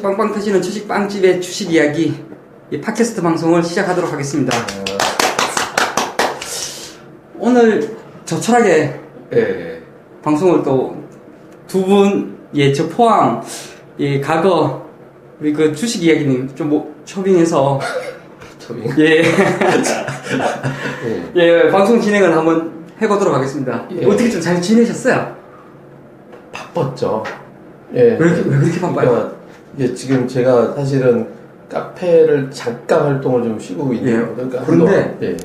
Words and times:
주식 0.00 0.02
빵빵 0.02 0.32
터지는 0.32 0.62
주식 0.62 0.88
빵집의 0.88 1.42
주식 1.42 1.70
이야기 1.70 2.14
이 2.70 2.80
팟캐스트 2.80 3.20
방송을 3.20 3.62
시작하도록 3.62 4.10
하겠습니다. 4.10 4.56
오늘 7.38 7.96
저철하게 8.24 8.98
예. 9.34 9.82
방송을 10.22 10.62
또 10.62 10.96
두 11.68 11.84
분, 11.84 12.38
예, 12.54 12.72
저 12.72 12.88
포함, 12.88 13.42
예, 13.98 14.20
과거, 14.20 14.88
우리 15.38 15.52
그 15.52 15.72
주식 15.74 16.02
이야기님 16.02 16.54
좀 16.54 16.70
뭐, 16.70 16.94
초빙해서, 17.04 17.78
저기. 18.58 18.82
예, 18.98 19.22
예. 19.22 19.24
예, 21.36 21.68
방송 21.70 22.00
진행을 22.00 22.34
한번 22.34 22.86
해보도록 23.02 23.34
하겠습니다. 23.34 23.86
예. 23.92 24.06
어떻게 24.06 24.30
좀 24.30 24.40
잘 24.40 24.62
지내셨어요? 24.62 25.36
바빴죠. 26.52 27.22
예. 27.94 28.00
왜 28.00 28.16
이렇게, 28.16 28.48
왜 28.48 28.56
그렇게 28.58 28.80
바빠요? 28.80 29.39
이게 29.80 29.94
지금 29.94 30.28
제가 30.28 30.74
사실은 30.74 31.26
카페를 31.70 32.50
잠깐 32.50 33.02
활동을 33.02 33.42
좀 33.44 33.58
쉬고 33.58 33.94
있는 33.94 34.12
예. 34.12 34.34
그러니까 34.34 34.62
그런데 34.66 35.16
예. 35.22 35.36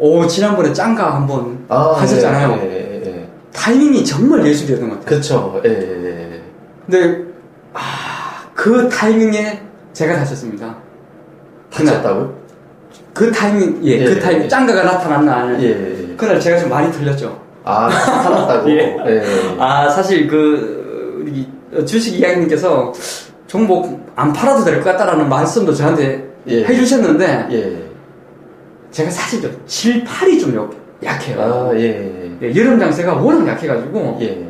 오, 0.00 0.26
지난번에 0.26 0.72
짱가 0.72 1.14
한번 1.14 1.64
아, 1.68 1.92
하셨잖아요. 1.92 2.58
예, 2.62 2.64
예, 2.64 3.02
예. 3.06 3.28
타이밍이 3.52 4.04
정말 4.04 4.44
예술이었던 4.44 4.88
것 4.88 4.98
같아요. 4.98 5.16
그쵸. 5.16 5.62
예, 5.64 5.70
예, 5.70 6.06
예. 6.06 6.42
근데 6.84 7.24
아, 7.72 8.42
그 8.52 8.88
타이밍에 8.88 9.62
제가 9.92 10.16
다쳤습니다. 10.16 10.74
그날 11.72 11.94
다쳤다고요? 11.94 12.34
그 13.12 13.30
타이밍, 13.30 13.80
예, 13.84 13.90
예, 14.00 14.04
그 14.06 14.18
타이밍 14.18 14.42
예. 14.42 14.48
짱가가 14.48 14.82
나타난 14.82 15.24
날. 15.24 15.62
예, 15.62 15.68
예, 15.68 16.10
예. 16.10 16.16
그날 16.16 16.40
제가 16.40 16.58
좀 16.58 16.68
많이 16.68 16.90
틀렸죠. 16.90 17.40
아, 17.62 17.88
살았다고? 17.88 18.70
예. 18.74 18.96
예. 19.06 19.22
아 19.60 19.88
사실 19.88 20.26
그 20.26 21.84
주식 21.86 22.18
이야기님께서 22.18 22.92
종목 23.46 24.04
안 24.16 24.32
팔아도 24.32 24.64
될 24.64 24.76
것 24.82 24.84
같다라는 24.92 25.28
말씀도 25.28 25.72
저한테 25.74 26.28
예. 26.48 26.64
해주셨는데 26.64 27.48
예. 27.50 27.84
제가 28.90 29.10
사실 29.10 29.40
좀 29.42 29.56
7, 29.66 30.04
8이 30.04 30.40
좀 30.40 30.54
약- 30.56 30.70
약해요. 31.02 31.40
아, 31.40 31.70
예. 31.76 32.36
예, 32.42 32.54
여름 32.54 32.78
장세가 32.78 33.14
워낙 33.14 33.46
약해가지고 33.48 34.18
예. 34.20 34.46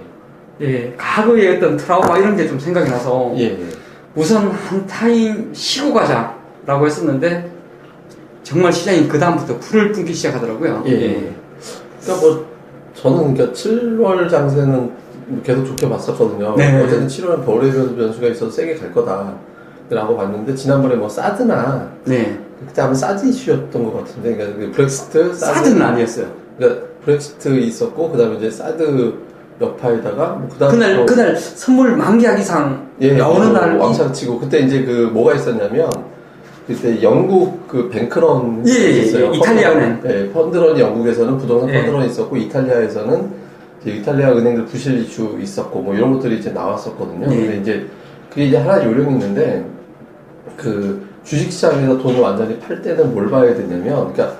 예, 0.60 0.94
과거의 0.96 1.56
어떤 1.56 1.76
트라우마 1.76 2.18
이런 2.18 2.36
게 2.36 2.46
좀 2.46 2.58
생각이 2.58 2.88
나서 2.90 3.32
예. 3.36 3.58
우선 4.14 4.48
한 4.50 4.86
타임 4.86 5.50
쉬고 5.52 5.92
가자라고 5.92 6.86
했었는데 6.86 7.50
정말 8.44 8.72
시장이 8.72 9.08
그 9.08 9.18
다음부터 9.18 9.58
불을 9.58 9.92
뿜기 9.92 10.12
시작하더라고요. 10.14 10.84
예. 10.86 11.32
그러니까 12.02 12.26
뭐 12.26 12.46
저는 12.94 13.34
그러니까 13.34 13.52
7월 13.58 14.30
장세는 14.30 14.92
계속 15.42 15.64
좋게 15.64 15.88
봤었거든요. 15.88 16.54
네. 16.56 16.82
어쨌든 16.82 17.06
7월은 17.06 17.44
겨울의 17.44 17.72
변수가 17.72 18.26
있어서 18.28 18.50
세게 18.50 18.74
갈 18.76 18.92
거다 18.92 19.34
라고 19.90 20.16
봤는데 20.16 20.54
지난번에 20.54 20.94
뭐 20.96 21.08
사드나 21.08 21.88
네. 22.04 22.38
그때 22.66 22.82
아마 22.82 22.94
사드 22.94 23.26
이슈였던 23.26 23.84
것 23.84 23.98
같은데 23.98 24.34
그러니까 24.36 24.58
그 24.58 24.70
브렉시트 24.72 25.34
사드 25.34 25.68
는 25.70 25.82
아니었어요. 25.82 26.26
그러니까 26.58 26.82
브렉시트 27.04 27.48
있었고 27.60 28.10
그 28.10 28.18
다음에 28.18 28.36
이제 28.36 28.50
사드 28.50 29.14
여파에다가 29.60 30.26
뭐 30.30 30.48
그다음 30.48 30.70
그날 30.72 30.96
또- 30.96 31.06
그날 31.06 31.36
선물 31.36 31.96
만기하기상 31.96 32.88
예, 33.02 33.12
나오는 33.12 33.48
예, 33.48 33.52
날 33.52 33.76
왕창 33.76 34.12
치고 34.12 34.40
그때 34.40 34.60
이제 34.60 34.82
그 34.84 35.10
뭐가 35.12 35.34
있었냐면 35.34 35.90
그때 36.66 37.02
영국 37.02 37.68
그 37.68 37.88
뱅크런 37.90 38.64
예, 38.66 38.72
예, 38.72 38.88
있었어요. 39.00 39.30
예, 39.32 39.36
이탈리아 39.36 39.72
은행. 39.72 40.00
예, 40.06 40.30
펀드런이 40.32 40.80
영국에서는 40.80 41.36
부동산 41.38 41.68
예. 41.70 41.82
펀드런이 41.82 42.06
있었고 42.06 42.36
이탈리아에서는 42.36 43.43
이제 43.84 43.96
이탈리아 43.96 44.32
은행들 44.32 44.64
부실 44.64 44.98
이슈 45.00 45.38
있었고 45.40 45.80
뭐 45.80 45.94
이런 45.94 46.12
것들이 46.14 46.38
이제 46.38 46.50
나왔었거든요. 46.50 47.26
예. 47.30 47.36
근데 47.36 47.56
이제 47.58 47.86
그게 48.30 48.46
이제 48.46 48.56
하나 48.56 48.82
요령이 48.82 49.12
있는데 49.12 49.64
그 50.56 51.06
주식시장에서 51.22 51.98
돈을 51.98 52.20
완전히 52.20 52.58
팔 52.58 52.80
때는 52.80 53.12
뭘 53.12 53.28
봐야 53.28 53.54
되냐면 53.54 54.12
그러니까 54.12 54.36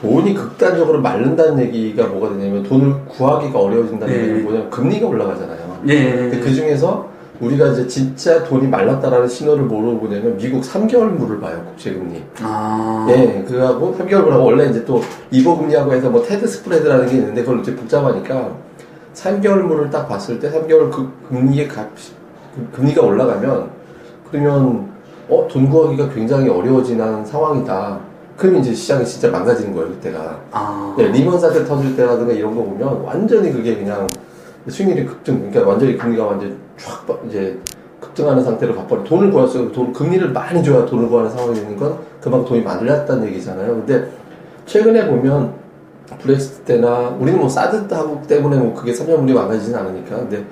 돈이 0.00 0.34
극단적으로 0.34 1.00
마른다는 1.00 1.60
얘기가 1.64 2.08
뭐가 2.08 2.36
되냐면 2.36 2.62
돈을 2.64 3.04
구하기가 3.06 3.58
어려워진다는 3.58 4.12
예. 4.12 4.18
얘기는 4.20 4.42
뭐냐면 4.42 4.70
금리가 4.70 5.06
올라가잖아요. 5.06 5.82
예. 5.88 6.12
근데 6.12 6.40
그 6.40 6.52
중에서 6.52 7.08
우리가 7.40 7.68
이제 7.68 7.86
진짜 7.86 8.42
돈이 8.44 8.66
말랐다라는 8.68 9.28
신호를 9.28 9.64
뭐로 9.64 9.98
보냐면 9.98 10.36
미국 10.36 10.62
3개월 10.62 11.08
물을 11.10 11.40
봐요 11.40 11.62
국채금리. 11.70 12.22
아. 12.42 13.06
예, 13.10 13.44
그거하고 13.46 13.94
3개월 13.98 14.22
물하고 14.24 14.44
원래 14.44 14.68
이제 14.70 14.84
또 14.84 15.02
이보금리하고 15.30 15.92
해서 15.92 16.08
뭐 16.10 16.22
테드 16.22 16.46
스프레드라는 16.46 17.06
게 17.06 17.16
있는데 17.16 17.42
그걸 17.42 17.60
이제 17.60 17.74
복잡하니까 17.76 18.52
3개월 19.14 19.62
물을 19.62 19.90
딱 19.90 20.08
봤을 20.08 20.38
때 20.38 20.50
3개월 20.50 20.90
그 20.90 21.10
금리의 21.28 21.68
값그 21.68 22.70
금리가 22.72 23.02
올라가면 23.02 23.70
그러면 24.30 24.88
어 25.28 25.46
돈 25.48 25.68
구하기가 25.68 26.10
굉장히 26.10 26.48
어려워지는 26.48 27.24
상황이다. 27.24 27.98
그러면 28.36 28.60
이제 28.60 28.72
시장이 28.74 29.04
진짜 29.04 29.28
망가지는 29.30 29.74
거예요 29.74 29.88
그때가. 29.88 30.38
아. 30.52 30.94
네, 30.96 31.08
리먼 31.08 31.38
사태 31.40 31.64
터질 31.64 31.96
때라든가 31.96 32.32
이런 32.32 32.54
거 32.54 32.62
보면 32.62 33.02
완전히 33.02 33.50
그게 33.52 33.76
그냥 33.76 34.06
수익률이 34.68 35.06
급등, 35.06 35.38
그러니까 35.38 35.62
완전히 35.70 35.96
금리가 35.96 36.24
완전 36.26 36.56
쫙 36.78 37.06
빠- 37.06 37.16
이제 37.28 37.58
급등하는 38.00 38.44
상태로 38.44 38.74
가버려. 38.74 39.02
돈을 39.04 39.30
구했어요. 39.30 39.72
돈, 39.72 39.92
금리를 39.92 40.30
많이 40.32 40.62
줘야 40.62 40.84
돈을 40.84 41.08
구하는 41.08 41.30
상황이 41.30 41.54
되는 41.54 41.76
건 41.76 41.96
그만큼 42.20 42.48
돈이 42.48 42.62
말랐다는 42.62 43.26
얘기잖아요. 43.28 43.68
근데 43.74 44.08
최근에 44.66 45.06
보면 45.08 45.52
브렉시트 46.20 46.60
때나 46.62 47.16
우리는 47.18 47.38
뭐 47.38 47.48
사드 47.48 47.92
하고 47.92 48.20
때문에 48.28 48.56
뭐 48.56 48.74
그게 48.74 48.92
3년 48.92 49.18
물이 49.20 49.32
망가지진 49.34 49.74
않으니까. 49.74 50.16
근데 50.16 50.44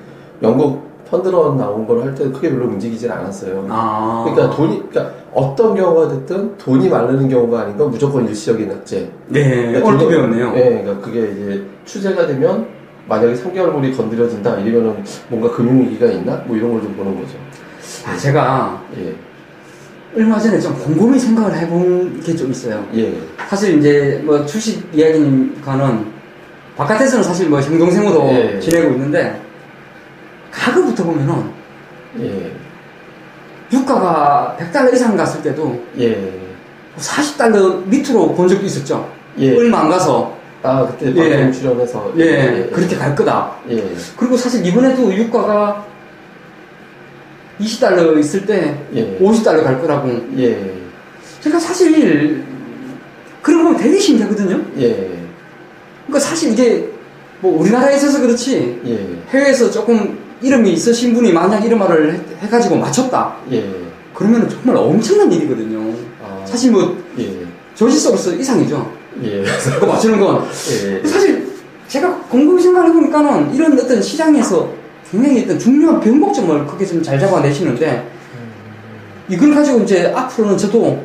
영국 0.43 0.83
펀드런 1.11 1.57
나온 1.59 1.87
걸 1.87 2.01
할 2.03 2.15
때 2.15 2.25
크게 2.31 2.51
별로 2.51 2.65
움직이질 2.67 3.13
않았어요. 3.13 3.67
아. 3.69 4.25
그러니까 4.27 4.57
돈이, 4.57 4.89
그러니까 4.91 5.15
어떤 5.33 5.77
경우가 5.77 6.09
됐든 6.09 6.57
돈이 6.59 6.89
마르는 6.89 7.29
경우가 7.29 7.61
아닌 7.61 7.77
건 7.77 7.91
무조건 7.91 8.27
일시적인 8.27 8.71
악재. 8.73 9.11
네. 9.29 9.67
그러니까 9.67 9.87
오늘 9.87 9.99
또 9.99 10.05
그거- 10.07 10.11
배웠네요. 10.11 10.53
네, 10.53 10.83
그러니까 10.83 11.05
그게 11.05 11.21
이제 11.31 11.65
추세가 11.85 12.27
되면 12.27 12.67
만약에 13.09 13.35
3개월물이 13.35 13.97
건드려진다 13.97 14.57
이러면은 14.61 15.05
뭔가 15.29 15.51
금융위기가 15.55 16.07
있나? 16.07 16.37
뭐 16.47 16.57
이런 16.57 16.73
걸 16.73 16.81
좀 16.83 16.95
보는 16.97 17.21
거죠. 17.21 17.35
아, 18.07 18.17
제가 18.17 18.83
예, 18.99 19.15
얼마 20.17 20.39
전에 20.39 20.59
좀 20.61 20.75
곰곰이 20.79 21.19
생각을 21.19 21.57
해본 21.59 22.21
게 22.23 22.35
좀 22.37 22.51
있어요. 22.51 22.87
예, 22.95 23.15
사실 23.49 23.79
이제 23.79 24.21
뭐 24.25 24.45
주식 24.47 24.89
이야기님과는 24.95 26.13
바깥에서는 26.77 27.23
사실 27.25 27.49
뭐 27.49 27.61
형동생으로 27.61 28.29
예. 28.33 28.61
지내고 28.61 28.93
있는데 28.95 29.41
가급부터 30.51 31.05
보면은 31.05 31.51
예, 32.21 32.53
유가가 33.73 34.57
100달러 34.59 34.93
이상 34.95 35.17
갔을 35.17 35.43
때도 35.43 35.83
예, 35.99 36.33
40달러 36.99 37.85
밑으로 37.87 38.35
본 38.35 38.49
적도 38.49 38.65
있었죠. 38.67 39.09
예. 39.39 39.57
얼마 39.57 39.81
안 39.81 39.89
가서 39.91 40.34
아 40.65 40.87
그때 40.87 41.15
예. 41.15 41.29
방송 41.31 41.53
출연해서 41.53 42.13
예, 42.17 42.71
그렇게 42.73 42.97
갈 42.97 43.15
거다. 43.15 43.53
예, 43.69 43.85
그리고 44.17 44.35
사실 44.35 44.65
이번에도 44.65 45.13
유가가 45.15 45.85
20달러 47.61 48.19
있을 48.19 48.47
때 48.47 48.75
예, 48.95 49.19
50달러 49.21 49.63
갈 49.63 49.79
거라고. 49.79 50.09
예, 50.39 50.73
제가 51.43 51.59
사실 51.61 52.43
그런 53.43 53.59
거 53.63 53.65
보면 53.69 53.77
되게 53.83 53.99
신기하거든요. 53.99 54.59
예, 54.79 55.11
그러니까 56.07 56.19
사실 56.19 56.53
이게 56.53 56.89
뭐 57.41 57.61
우리나라에 57.61 57.97
있어서 57.97 58.23
그렇지 58.23 58.81
예, 58.87 59.19
해외에서 59.39 59.71
조금 59.71 60.19
이름이 60.41 60.73
있으신 60.73 61.13
분이 61.13 61.31
만약 61.35 61.63
이런 61.63 61.79
말을 61.79 62.15
해- 62.15 62.21
해가지고 62.41 62.77
맞췄다. 62.77 63.37
예, 63.53 63.69
그러면 64.15 64.49
정말 64.49 64.77
엄청난 64.77 65.31
일이거든요. 65.31 65.95
아, 66.23 66.43
사실 66.47 66.73
뭐 66.73 66.97
예, 67.19 67.31
조지서로서 67.75 68.33
이상이죠. 68.33 69.04
예, 69.23 69.45
그거 69.75 69.87
맞추는 69.87 70.21
건. 70.21 70.45
예, 70.45 71.07
사실 71.07 71.47
제가 71.89 72.17
곰곰이 72.31 72.61
생각해 72.63 72.93
보니까는 72.93 73.55
이런 73.55 73.79
어떤 73.79 74.03
시장에서 74.03 74.69
굉장히 75.11 75.45
어떤 75.45 75.59
중요한 75.59 76.01
변곡점을 76.01 76.67
크게 76.67 76.85
좀 76.87 77.03
잘 77.03 77.19
잡아내시는데 77.21 78.09
이걸 79.29 79.55
가지고 79.55 79.81
이제 79.81 80.13
앞으로는 80.15 80.57
저도 80.59 81.03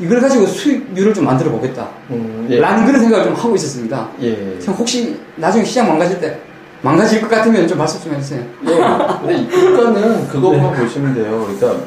이걸 0.00 0.20
가지고 0.20 0.46
수익률을 0.46 1.12
좀 1.14 1.24
만들어 1.24 1.50
보겠다. 1.50 1.88
음, 2.10 2.46
예, 2.50 2.58
라는 2.58 2.84
그런 2.86 3.00
생각을 3.00 3.24
좀 3.26 3.34
하고 3.34 3.54
있었습니다. 3.54 4.08
예. 4.22 4.58
혹시 4.68 5.16
나중에 5.36 5.64
시장 5.64 5.88
망가질 5.88 6.20
때 6.20 6.38
망가질 6.82 7.20
것 7.22 7.30
같으면 7.30 7.66
좀 7.66 7.78
말씀 7.78 8.00
좀 8.02 8.14
해주세요. 8.14 8.42
예. 8.66 8.70
근데 9.26 9.48
유가는 9.52 10.28
그거만 10.28 10.74
보시면 10.74 11.14
돼요. 11.14 11.46
그러니까 11.58 11.84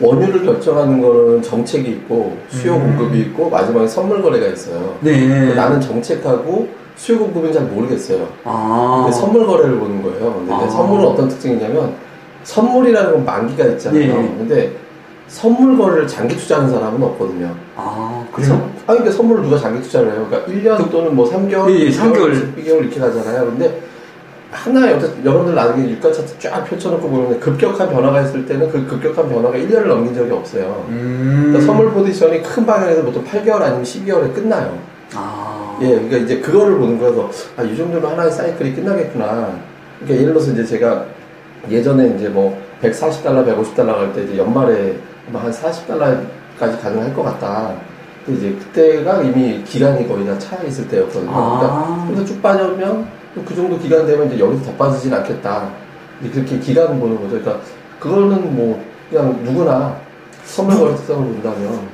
원유를 0.00 0.44
결정하는 0.44 1.00
거는 1.00 1.42
정책이 1.42 1.88
있고 1.90 2.36
수요 2.48 2.74
음. 2.74 2.96
공급이 2.96 3.20
있고 3.20 3.48
마지막에 3.48 3.86
선물 3.86 4.22
거래가 4.22 4.46
있어요. 4.48 4.96
네. 5.00 5.54
나는 5.54 5.80
정책하고 5.80 6.68
수요 6.96 7.18
공급은 7.18 7.52
잘 7.52 7.64
모르겠어요. 7.64 8.26
아. 8.44 9.02
근데 9.04 9.18
선물 9.18 9.46
거래를 9.46 9.78
보는 9.78 10.02
거예요. 10.02 10.34
근데 10.34 10.52
아. 10.52 10.68
선물은 10.68 11.04
어떤 11.04 11.28
특징이냐면 11.28 11.94
선물이라는 12.44 13.12
건 13.12 13.24
만기가 13.24 13.64
있잖아요. 13.64 14.00
예. 14.00 14.06
근데 14.12 14.72
선물 15.28 15.76
거래를 15.76 16.06
장기 16.06 16.36
투자하는 16.36 16.70
사람은 16.70 17.02
없거든요. 17.02 17.52
아, 17.74 18.24
그래서? 18.32 18.54
아 18.54 18.92
그러니까 18.92 19.10
선물을 19.10 19.42
누가 19.42 19.58
장기 19.58 19.82
투자를 19.82 20.12
해요? 20.12 20.26
그러니까 20.30 20.52
1년 20.52 20.90
또는 20.90 21.16
뭐 21.16 21.28
3개월, 21.28 21.68
예, 21.70 21.86
예, 21.86 21.90
3개월. 21.90 22.54
2개월 22.56 22.82
이렇게 22.82 23.00
가잖아요. 23.00 23.46
근데 23.46 23.80
하나 24.56 24.90
여러분들 24.90 25.54
나중에 25.54 25.90
유가 25.90 26.10
차트 26.10 26.38
쫙 26.38 26.64
펼쳐놓고 26.64 27.08
보면 27.08 27.40
급격한 27.40 27.90
변화가 27.90 28.22
있을 28.22 28.46
때는 28.46 28.70
그 28.70 28.86
급격한 28.86 29.28
변화가 29.28 29.56
1년을 29.56 29.86
넘긴 29.86 30.14
적이 30.14 30.32
없어요. 30.32 30.84
음. 30.88 31.48
그러니까 31.48 31.66
선물 31.66 31.90
포지션이 31.92 32.42
큰 32.42 32.64
방향에서 32.64 33.02
보통 33.02 33.22
8개월 33.24 33.60
아니면 33.62 33.82
12개월에 33.82 34.34
끝나요. 34.34 34.78
아. 35.14 35.78
예, 35.82 35.88
그러니까 35.90 36.16
이제 36.16 36.40
그거를 36.40 36.78
보는 36.78 36.98
거여서 36.98 37.30
아, 37.56 37.62
이 37.62 37.76
정도면 37.76 38.10
하나의 38.12 38.30
사이클이 38.32 38.74
끝나겠구나. 38.74 39.52
그러니까 40.00 40.20
예를 40.22 40.32
들어서 40.32 40.50
이제 40.52 40.64
제가 40.64 41.04
예전에 41.70 42.14
이제 42.16 42.28
뭐 42.28 42.58
140달러, 42.82 43.46
150달러 43.46 43.86
갈 43.94 44.12
때 44.14 44.24
이제 44.24 44.38
연말에 44.38 44.96
아마 45.28 45.42
한 45.42 45.50
40달러까지 45.50 46.80
가능할 46.82 47.14
것 47.14 47.22
같다. 47.24 47.74
근데 48.24 48.38
이제 48.40 48.56
그때가 48.58 49.22
이미 49.22 49.62
기간이 49.64 50.08
거의 50.08 50.26
다 50.26 50.36
차 50.38 50.56
있을 50.64 50.88
때였거든요. 50.88 51.30
아. 51.30 51.58
그러니까 51.58 52.06
그래서 52.08 52.24
쭉 52.24 52.42
빠져면 52.42 53.06
그 53.44 53.54
정도 53.54 53.78
기간 53.78 54.06
되면 54.06 54.26
이제 54.26 54.38
여기서 54.38 54.64
더 54.64 54.72
빠지진 54.72 55.12
않겠다. 55.12 55.70
그렇게 56.32 56.58
기간 56.58 56.98
보는 56.98 57.16
거죠. 57.16 57.40
그러니까 57.40 57.60
그거는 58.00 58.56
뭐 58.56 58.82
그냥 59.10 59.38
누구나 59.44 59.96
선물 60.44 60.94
특성을 60.96 61.26
본다면 61.26 61.88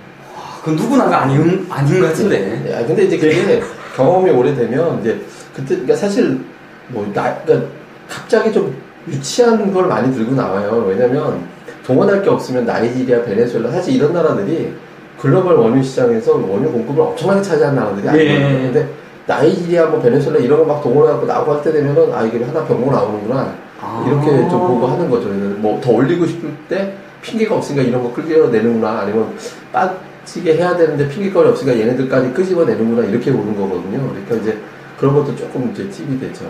그 0.63 0.71
누구나가 0.71 1.23
아닌 1.23 1.67
아닌 1.69 2.01
것 2.01 2.09
같은데. 2.09 2.63
예, 2.67 2.75
아, 2.75 2.87
근데 2.87 3.05
이제 3.05 3.19
그게 3.19 3.61
경험이 3.97 4.31
오래되면 4.31 5.01
이제 5.01 5.21
그때 5.55 5.75
그러니까 5.75 5.97
사실 5.97 6.41
뭐 6.89 7.11
나, 7.13 7.37
그러니까 7.39 7.69
갑자기 8.09 8.53
좀 8.53 8.75
유치한 9.09 9.73
걸 9.73 9.87
많이 9.87 10.15
들고 10.15 10.35
나와요. 10.35 10.85
왜냐면 10.89 11.43
동원할 11.85 12.23
게 12.23 12.31
없으면 12.31 12.65
나이지리아, 12.65 13.25
베네수엘라 13.25 13.71
사실 13.73 13.97
이런 13.97 14.13
나라들이 14.13 14.73
글로벌 15.19 15.57
원유 15.57 15.83
시장에서 15.83 16.35
원유 16.35 16.71
공급을 16.71 17.03
엄청나게 17.03 17.43
차지한 17.43 17.75
나라들이 17.75 18.09
아니에요. 18.09 18.31
예. 18.31 18.63
근데 18.63 18.89
나이지리아, 19.27 19.87
뭐 19.87 20.01
베네수엘라 20.01 20.39
이런 20.41 20.59
거 20.61 20.65
막 20.65 20.83
동원해갖고 20.83 21.27
나오고 21.27 21.55
할 21.55 21.63
때 21.63 21.73
되면은 21.73 22.13
아 22.13 22.23
이게 22.25 22.43
하나 22.45 22.65
병목 22.65 22.93
나오는구나 22.93 23.55
아. 23.81 24.05
이렇게 24.07 24.49
좀 24.49 24.67
보고 24.67 24.87
하는 24.87 25.09
거죠. 25.11 25.29
뭐 25.29 25.81
더 25.81 25.91
올리고 25.93 26.27
싶을 26.27 26.51
때 26.69 26.95
핑계가 27.23 27.55
없으니까 27.57 27.83
이런 27.83 28.03
거 28.03 28.13
끌려내는구나 28.13 29.01
아니면 29.01 29.33
빠지게 29.73 30.57
해야 30.57 30.77
되는데 30.77 31.09
핑계거리 31.09 31.49
없으니까 31.51 31.79
얘네들까지 31.79 32.33
끄집어내는구나 32.33 33.07
이렇게 33.09 33.33
보는 33.33 33.57
거거든요. 33.57 34.09
그러니까 34.11 34.35
이제 34.37 34.59
그런 34.99 35.15
것도 35.15 35.35
조금 35.37 35.71
이제 35.73 35.89
팁이 35.89 36.19
되죠. 36.19 36.47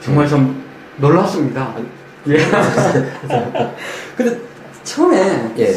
정말 0.00 0.26
좀 0.26 0.62
놀랐습니다. 0.96 1.74
예. 2.28 2.38
근데 4.16 4.38
처음에 4.82 5.52
예. 5.58 5.74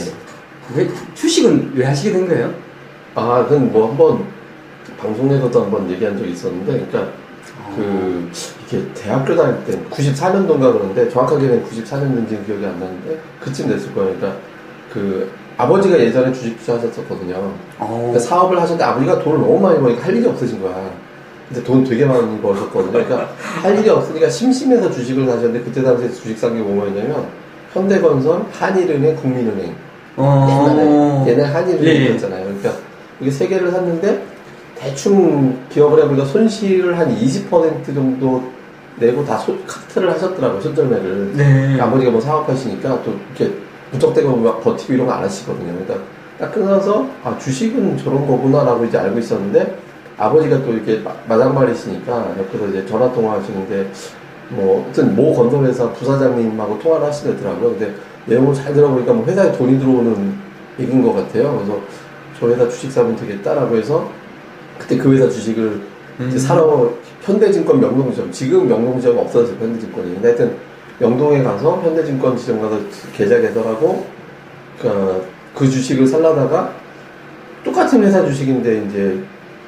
왜 0.75 0.88
주식은 1.13 1.72
왜 1.75 1.86
하시게 1.86 2.12
된 2.13 2.28
거예요? 2.28 2.54
아, 3.16 3.44
그건 3.48 3.72
뭐 3.72 3.90
한번 3.90 4.24
방송에서도 5.01 5.62
한번 5.63 5.90
얘기한 5.92 6.18
적이 6.18 6.31
있었는데, 6.31 6.72
그러니까 6.88 7.12
그 7.75 8.30
이게 8.68 8.81
대학교 8.94 9.36
다닐 9.36 9.56
때 9.66 9.80
94년도인가 9.90 10.74
그러는데 10.74 11.10
정확하게는 11.10 11.63
94년도인지 11.66 12.46
기억이 12.46 12.66
안 12.66 12.80
나는데 12.80 13.19
그쯤 13.40 13.68
됐을 13.69 13.94
거예요. 13.94 14.16
그러니까 14.18 14.40
그 14.92 15.30
아버지가 15.57 16.00
예전에 16.00 16.31
주식 16.34 16.57
투자하셨었거든요. 16.60 17.36
어. 17.80 17.98
그러니까 18.12 18.19
사업을 18.19 18.57
하셨는데 18.57 18.84
아버지가 18.84 19.19
돈을 19.19 19.40
너무 19.40 19.60
많이 19.60 19.80
버니까 19.80 20.04
할 20.06 20.16
일이 20.16 20.25
없으신 20.28 20.62
거야. 20.62 20.90
근데 21.48 21.63
돈 21.63 21.84
되게 21.84 22.06
많이 22.06 22.40
버셨거든요. 22.42 22.92
그러니까 22.92 23.30
할 23.62 23.78
일이 23.78 23.90
없으니까 23.90 24.30
심심해서 24.30 24.90
주식을 24.92 25.25
사셨는데 25.25 25.62
그때 25.62 25.81
당시에 25.84 26.10
주식 26.10 26.38
산 26.38 26.54
게 26.56 26.62
뭐였냐면 26.62 27.28
현대건설, 27.74 28.46
한일은행, 28.51 29.16
국민은행. 29.16 29.75
어. 30.16 30.48
옛날에 30.50 31.31
옛날 31.31 31.46
예, 31.46 31.50
예. 31.50 31.54
한일은행이었잖아요. 31.54 32.44
그러니까 32.46 32.72
이게 33.22 33.31
세 33.31 33.48
개를 33.48 33.72
샀는데 33.72 34.24
대충 34.79 35.57
기억을 35.69 36.01
해보니까 36.03 36.25
손실을 36.25 36.97
한 36.97 37.13
20% 37.15 37.85
정도 37.93 38.43
내고 38.97 39.25
다 39.25 39.37
소, 39.37 39.57
카트를 39.65 40.09
하셨더라고요. 40.11 40.61
손절매를. 40.61 41.31
네. 41.35 41.79
아버지가 41.79 42.11
뭐 42.11 42.21
사업하시니까 42.21 43.01
또 43.03 43.13
이렇게 43.35 43.53
무턱대고 43.91 44.35
막 44.37 44.61
버티고 44.63 44.93
이런 44.93 45.07
거 45.07 45.13
안 45.13 45.23
하시거든요. 45.23 45.73
그러니까 45.73 45.95
딱 46.37 46.53
끊어서 46.53 47.05
아 47.23 47.37
주식은 47.37 47.97
저런 47.97 48.25
거구나라고 48.25 48.85
이제 48.85 48.97
알고 48.97 49.19
있었는데 49.19 49.77
아버지가 50.17 50.63
또 50.63 50.73
이렇게 50.73 50.99
마- 50.99 51.13
마당발이시니까 51.27 52.35
옆에서 52.39 52.67
이제 52.67 52.85
전화 52.85 53.11
통화하시는데 53.11 53.91
뭐 54.49 54.83
하여튼 54.83 55.15
모 55.15 55.33
건설회사 55.33 55.91
부사장님하고 55.93 56.79
통화를 56.79 57.07
하시더라고요. 57.07 57.71
근데 57.71 57.93
내용을 58.25 58.53
잘 58.53 58.73
들어보니까 58.73 59.11
뭐 59.13 59.25
회사에 59.25 59.51
돈이 59.53 59.79
들어오는 59.79 60.33
얘기인 60.79 61.01
것 61.01 61.13
같아요. 61.13 61.55
그래서 61.57 61.79
저 62.39 62.47
회사 62.49 62.69
주식 62.69 62.91
사면 62.91 63.15
되겠다라고 63.15 63.75
해서 63.77 64.09
그때 64.79 64.97
그 64.97 65.13
회사 65.13 65.29
주식을 65.29 65.81
음. 66.21 66.37
사러 66.37 66.91
현대증권 67.21 67.79
명동지점 67.79 68.31
지금 68.31 68.67
명동지점 68.67 69.17
없어졌어요 69.17 69.57
현대증권이 69.59 70.13
근데 70.15 70.27
하여튼 70.29 70.55
명동에 70.99 71.43
가서 71.43 71.81
현대증권 71.81 72.35
지점 72.37 72.61
가서 72.61 72.79
계좌 73.13 73.39
개설하고 73.39 74.05
그, 74.81 75.27
그 75.55 75.69
주식을 75.69 76.07
살라다가 76.07 76.73
똑같은 77.63 78.03
회사 78.03 78.25
주식인데 78.25 78.85
이제 78.85 79.21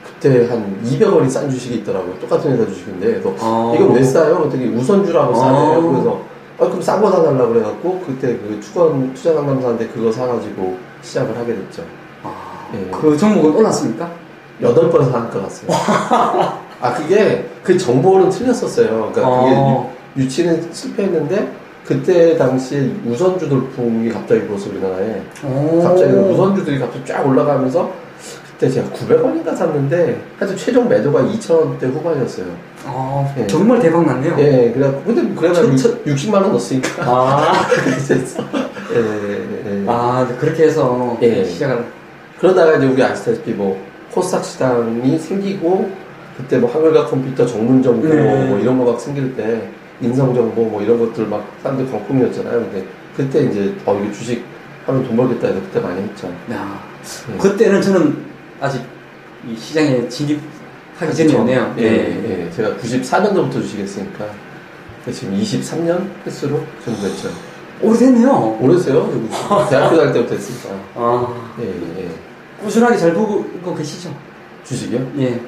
그때 0.04 0.48
한 0.48 0.82
200원이 0.84 1.30
싼 1.30 1.50
주식이 1.50 1.76
있더라고요 1.76 2.18
똑같은 2.20 2.52
회사 2.52 2.66
주식인데 2.66 3.08
그래서 3.08 3.36
어. 3.40 3.74
이건 3.76 3.94
왜 3.94 4.04
싸요? 4.04 4.40
그랬더니 4.40 4.76
우선주라고 4.76 5.36
싸네요 5.36 5.80
어. 5.80 5.92
그래서 5.92 6.22
아 6.58 6.66
그럼 6.68 6.82
싼 6.82 7.02
거 7.02 7.12
사달라고 7.12 7.54
그래갖고 7.54 8.04
그때 8.06 8.38
그 8.38 8.60
투건 8.62 9.14
투자 9.14 9.34
상담사한테 9.34 9.88
그거 9.88 10.12
사가지고 10.12 10.78
시작을 11.02 11.38
하게 11.38 11.56
됐죠 11.56 11.84
아, 12.24 12.68
예. 12.74 12.92
그 12.92 13.18
종목은 13.18 13.56
올랐습니까? 13.56 14.21
여덟 14.62 14.90
번 14.90 15.10
사는 15.12 15.30
것 15.30 15.44
같습니다. 15.44 15.78
아 16.82 16.94
그게 16.96 17.46
그 17.64 17.78
정보는 17.78 18.30
틀렸었어요. 18.30 19.12
그러니까 19.14 19.22
어. 19.28 19.92
그게 20.16 20.24
유, 20.24 20.28
치는 20.30 20.74
실패했는데 20.74 21.52
그때 21.86 22.38
당시에 22.38 22.92
우선주 23.06 23.50
돌풍이 23.50 24.10
갑자기 24.10 24.42
불었어 24.48 24.70
우리나라에. 24.70 25.22
오. 25.44 25.82
갑자기 25.82 26.12
우선주들이 26.14 26.80
갑자기 26.80 27.06
쫙 27.06 27.26
올라가면서 27.26 27.92
그때 28.52 28.70
제가 28.70 28.88
900원인가 28.90 29.56
샀는데 29.56 30.22
하여튼 30.38 30.56
최종 30.58 30.88
매도가 30.88 31.22
2,000원대 31.22 31.84
후반이었어요. 31.94 32.46
아, 32.86 33.34
예. 33.38 33.48
정말 33.48 33.80
대박 33.80 34.06
났네요. 34.06 34.36
예, 34.40 34.72
그래 34.72 34.92
근데 35.06 35.34
그래가 35.36 35.54
천- 35.56 35.76
천- 35.78 36.04
60만 36.04 36.34
원 36.36 36.50
넣었으니까. 36.52 37.04
아. 37.04 37.54
예, 38.94 38.98
예, 38.98 39.82
예. 39.84 39.86
아, 39.88 40.26
네, 40.30 40.36
그렇게 40.36 40.64
해서 40.66 41.18
예. 41.22 41.44
시작을. 41.46 41.86
그러다가 42.40 42.76
이제 42.78 42.86
우리 42.88 43.04
아시다시피 43.04 43.52
뭐 43.52 43.80
코스닥 44.12 44.44
시장이 44.46 45.18
생기고 45.18 45.90
그때 46.38 46.58
뭐 46.58 46.72
한글과 46.72 47.06
컴퓨터 47.08 47.46
전문 47.46 47.82
정보 47.82 48.08
네. 48.08 48.46
뭐 48.48 48.60
이런 48.60 48.78
거 48.78 48.86
막 48.92 49.00
생길 49.00 49.36
때 49.36 49.70
인성 50.02 50.34
정보 50.34 50.66
뭐 50.66 50.82
이런 50.82 51.00
것들 51.00 51.28
막 51.28 51.46
사람들 51.62 51.90
광풍이었잖아요. 51.92 52.60
근데 52.60 52.86
그때 53.16 53.44
이제 53.44 53.74
어 53.86 54.00
이거 54.02 54.12
주식 54.12 54.44
하면 54.86 55.04
돈 55.06 55.16
벌겠다 55.16 55.48
해서 55.48 55.60
그때 55.62 55.80
많이 55.80 56.02
했죠. 56.02 56.28
야, 56.52 56.80
예. 57.34 57.38
그때는 57.38 57.82
저는 57.82 58.18
아직 58.60 58.82
이 59.48 59.56
시장에 59.56 60.08
진입하기 60.10 61.16
전이었네요. 61.16 61.76
예, 61.78 61.84
예, 61.84 62.46
예. 62.46 62.52
제가 62.52 62.76
94년도부터 62.78 63.54
주식했으니까 63.54 64.26
지금 65.12 65.36
23년 65.40 66.04
횟수로 66.26 66.60
정도 66.84 67.02
됐죠. 67.02 67.30
오래됐네요. 67.82 68.58
오래됐어요. 68.62 69.10
대학교 69.70 69.98
다닐 69.98 70.14
때부터 70.14 70.36
했으니까. 70.36 70.76
아, 70.96 71.54
예, 71.60 71.66
예, 71.66 72.04
예. 72.06 72.10
꾸준하게 72.62 72.98
잘 72.98 73.14
보고 73.14 73.76
계시죠? 73.76 74.16
주식이요? 74.64 75.12
예. 75.20 75.42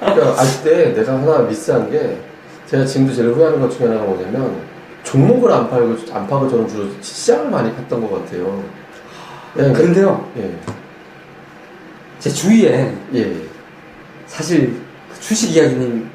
그러니까 0.00 0.40
아실 0.40 0.64
때 0.64 0.92
내가 0.92 1.14
하나 1.14 1.38
미스한 1.40 1.90
게 1.90 2.18
제가 2.66 2.84
지금도 2.84 3.14
제일 3.14 3.30
후회하는 3.30 3.60
것 3.60 3.70
중에 3.70 3.86
하나가 3.86 4.04
뭐냐면 4.04 4.60
종목을 5.04 5.50
안 5.52 5.70
팔고 5.70 5.96
안 6.12 6.26
파고 6.26 6.48
저는 6.48 6.68
주로 6.68 6.88
시장을 7.00 7.50
많이 7.50 7.70
팠던 7.70 8.00
것 8.00 8.10
같아요. 8.12 8.62
예, 9.58 9.72
그런데요, 9.72 10.30
예, 10.36 10.54
제 12.18 12.28
주위에 12.28 12.92
예, 13.14 13.36
사실 14.26 14.76
그 15.12 15.20
주식 15.20 15.54
이야기는 15.54 16.10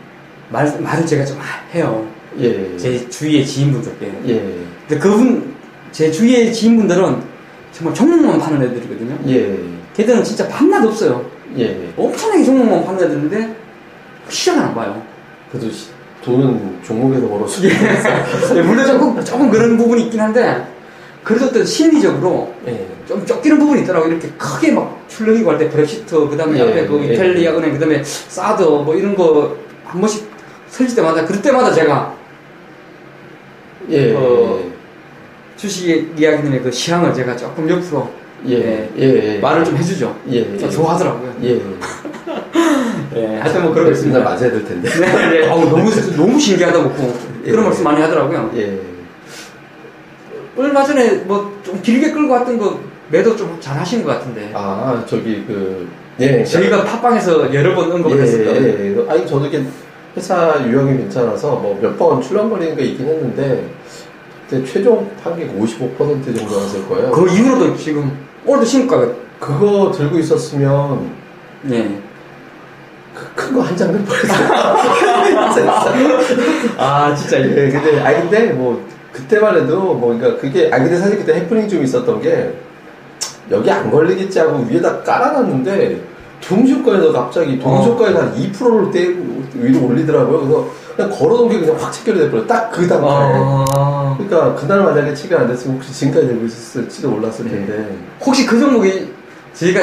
말, 0.50 0.80
말을 0.80 1.06
제가 1.06 1.26
좀 1.26 1.40
해요. 1.74 2.06
예, 2.40 2.78
제 2.78 3.10
주위의 3.10 3.46
지인분들께. 3.46 4.12
예, 4.28 4.40
근데 4.88 5.00
그분, 5.00 5.56
제 5.92 6.12
주위의 6.12 6.54
지인분들은 6.54 7.24
정말 7.72 7.94
종목만 7.94 8.40
파는 8.40 8.62
애들이거든요. 8.62 9.18
예, 9.28 9.58
걔들은 9.96 10.24
진짜 10.24 10.48
밤낮 10.48 10.84
없어요. 10.86 11.26
예. 11.58 11.94
엄청나게 11.98 12.44
종목만 12.44 12.96
애들인데 12.96 13.56
시장을 14.30 14.64
안 14.64 14.76
봐요. 14.76 15.02
그래도 15.52 15.70
시- 15.70 15.90
돈은 16.24 16.80
종목에서 16.84 17.28
벌어서 17.28 17.62
예, 18.56 18.62
물론 18.62 18.86
조금, 18.86 19.24
조금 19.26 19.50
그런 19.50 19.76
부분이 19.78 20.04
있긴 20.04 20.20
한데 20.22 20.66
그래도 21.24 21.46
어떤 21.48 21.66
심리적으로 21.66 22.54
예, 22.68 22.88
좀 23.08 23.26
쫓기는 23.26 23.58
부분이 23.60 23.82
있더라고 23.82 24.08
이렇게 24.08 24.30
크게 24.38 24.72
막 24.72 25.00
출렁이고 25.08 25.50
할 25.50 25.58
때 25.58 25.68
브렉시트 25.70 26.30
그 26.30 26.38
다음에 26.38 26.58
예, 26.60 26.62
앞에 26.62 26.86
그 26.88 27.00
예. 27.04 27.14
이탈리아 27.14 27.52
은행 27.58 27.74
그 27.74 27.80
다음에 27.80 28.04
사드 28.04 28.62
뭐 28.64 28.96
이런 28.96 29.16
거 29.16 29.58
한 29.84 30.00
번씩 30.00 30.26
설질 30.70 30.96
때마다 30.96 31.26
그럴 31.26 31.42
때마다 31.42 31.74
제가 31.74 32.16
예, 33.90 34.14
어, 34.16 34.60
주식 35.58 36.14
이야기님의 36.18 36.62
그 36.62 36.72
시향을 36.72 37.14
제가 37.14 37.36
조금 37.36 37.68
옆으로 37.68 38.08
예, 38.08 38.21
예, 38.48 38.90
예, 38.98 39.36
예, 39.36 39.40
말을 39.40 39.64
좀 39.64 39.78
해주죠. 39.78 40.16
예, 40.32 40.58
저 40.58 40.70
좋아하더라고요. 40.70 41.34
예, 41.44 41.62
예, 43.16 43.38
하여튼 43.40 43.64
뭐 43.64 43.74
그러고 43.74 43.92
있습니다. 43.92 44.20
맞아야 44.20 44.40
될 44.40 44.66
텐데. 44.66 44.90
네, 44.90 45.30
네. 45.42 45.48
아우, 45.52 45.70
너무, 45.70 45.90
너무 46.18 46.40
신기하다고 46.40 46.90
고 46.92 47.14
그런 47.44 47.60
예. 47.60 47.64
말씀 47.68 47.84
많이 47.84 48.02
하더라고요. 48.02 48.52
예. 48.56 48.80
얼마 50.58 50.84
전에 50.84 51.12
뭐 51.26 51.52
좀 51.64 51.80
길게 51.82 52.12
끌고 52.12 52.34
왔던 52.34 52.58
거 52.58 52.80
매도 53.10 53.36
좀 53.36 53.58
잘 53.60 53.78
하신 53.78 54.04
것 54.04 54.12
같은데. 54.12 54.52
아, 54.54 55.04
저기 55.08 55.44
그 55.48 55.88
예. 56.20 56.44
저희가 56.44 56.84
팟빵에서 56.84 57.54
여러 57.54 57.76
번 57.76 57.92
언급을 57.92 58.18
예, 58.18 58.22
했었던. 58.24 58.56
예, 58.56 58.96
예. 58.98 59.06
아니 59.12 59.26
저도 59.28 59.46
이게 59.48 59.64
회사 60.18 60.56
유형이 60.68 60.98
괜찮아서 60.98 61.56
뭐 61.56 61.78
몇 61.82 61.98
번 61.98 62.22
출렁거리는 62.22 62.76
게 62.76 62.84
있긴 62.86 63.06
했는데 63.08 63.70
최종 64.66 65.10
판결 65.24 65.48
55% 65.58 65.98
정도 65.98 66.60
했을 66.62 66.86
거예요. 66.90 67.12
그 67.12 67.30
이후로도 67.30 67.78
지금 67.78 68.12
오늘도 68.46 68.66
신고가 68.66 69.08
그거 69.40 69.92
들고 69.92 70.18
있었으면 70.20 71.12
네. 71.64 72.00
큰거 73.36 73.62
한장낼 73.62 74.04
뻔했어요. 74.04 74.50
아 76.78 77.14
진짜 77.16 77.40
예, 77.40 77.70
근데 77.70 78.00
아니 78.02 78.22
근데 78.22 78.52
뭐 78.54 78.84
그때만 79.12 79.56
해도 79.58 79.94
뭐 79.94 80.16
그러니까 80.18 80.40
그게 80.42 80.70
아니 80.72 80.84
근데 80.86 80.98
사실 80.98 81.18
그때 81.18 81.36
해프닝 81.36 81.68
좀 81.68 81.84
있었던 81.84 82.22
게 82.22 82.54
여기 83.52 83.70
안 83.70 83.92
걸리겠지 83.92 84.40
하고 84.40 84.66
위에다 84.70 85.04
깔아놨는데 85.04 86.02
동시효과에서 86.42 87.12
갑자기 87.12 87.60
동시효과에서 87.60 88.20
한 88.20 88.34
2%를 88.36 88.92
떼고 88.92 89.42
위로 89.56 89.86
올리더라고요. 89.88 90.40
그래서 90.40 90.68
그냥 90.96 91.12
걸어놓은 91.12 91.50
게 91.50 91.60
그냥 91.60 91.76
확 91.80 91.92
체결돼버려. 91.92 92.48
딱 92.48 92.72
그 92.72 92.88
단가에. 92.88 93.34
아, 93.76 94.11
그러니까 94.32 94.56
그날 94.56 94.80
만약에 94.84 95.14
체결 95.14 95.42
안 95.42 95.48
됐으면 95.50 95.76
혹시 95.76 95.92
지금까지 95.92 96.28
들고 96.28 96.46
있었을지도 96.46 97.10
몰랐을 97.10 97.50
텐데. 97.50 97.98
혹시 98.26 98.46
그 98.46 98.58
종목이 98.58 99.12
저희가 99.54 99.82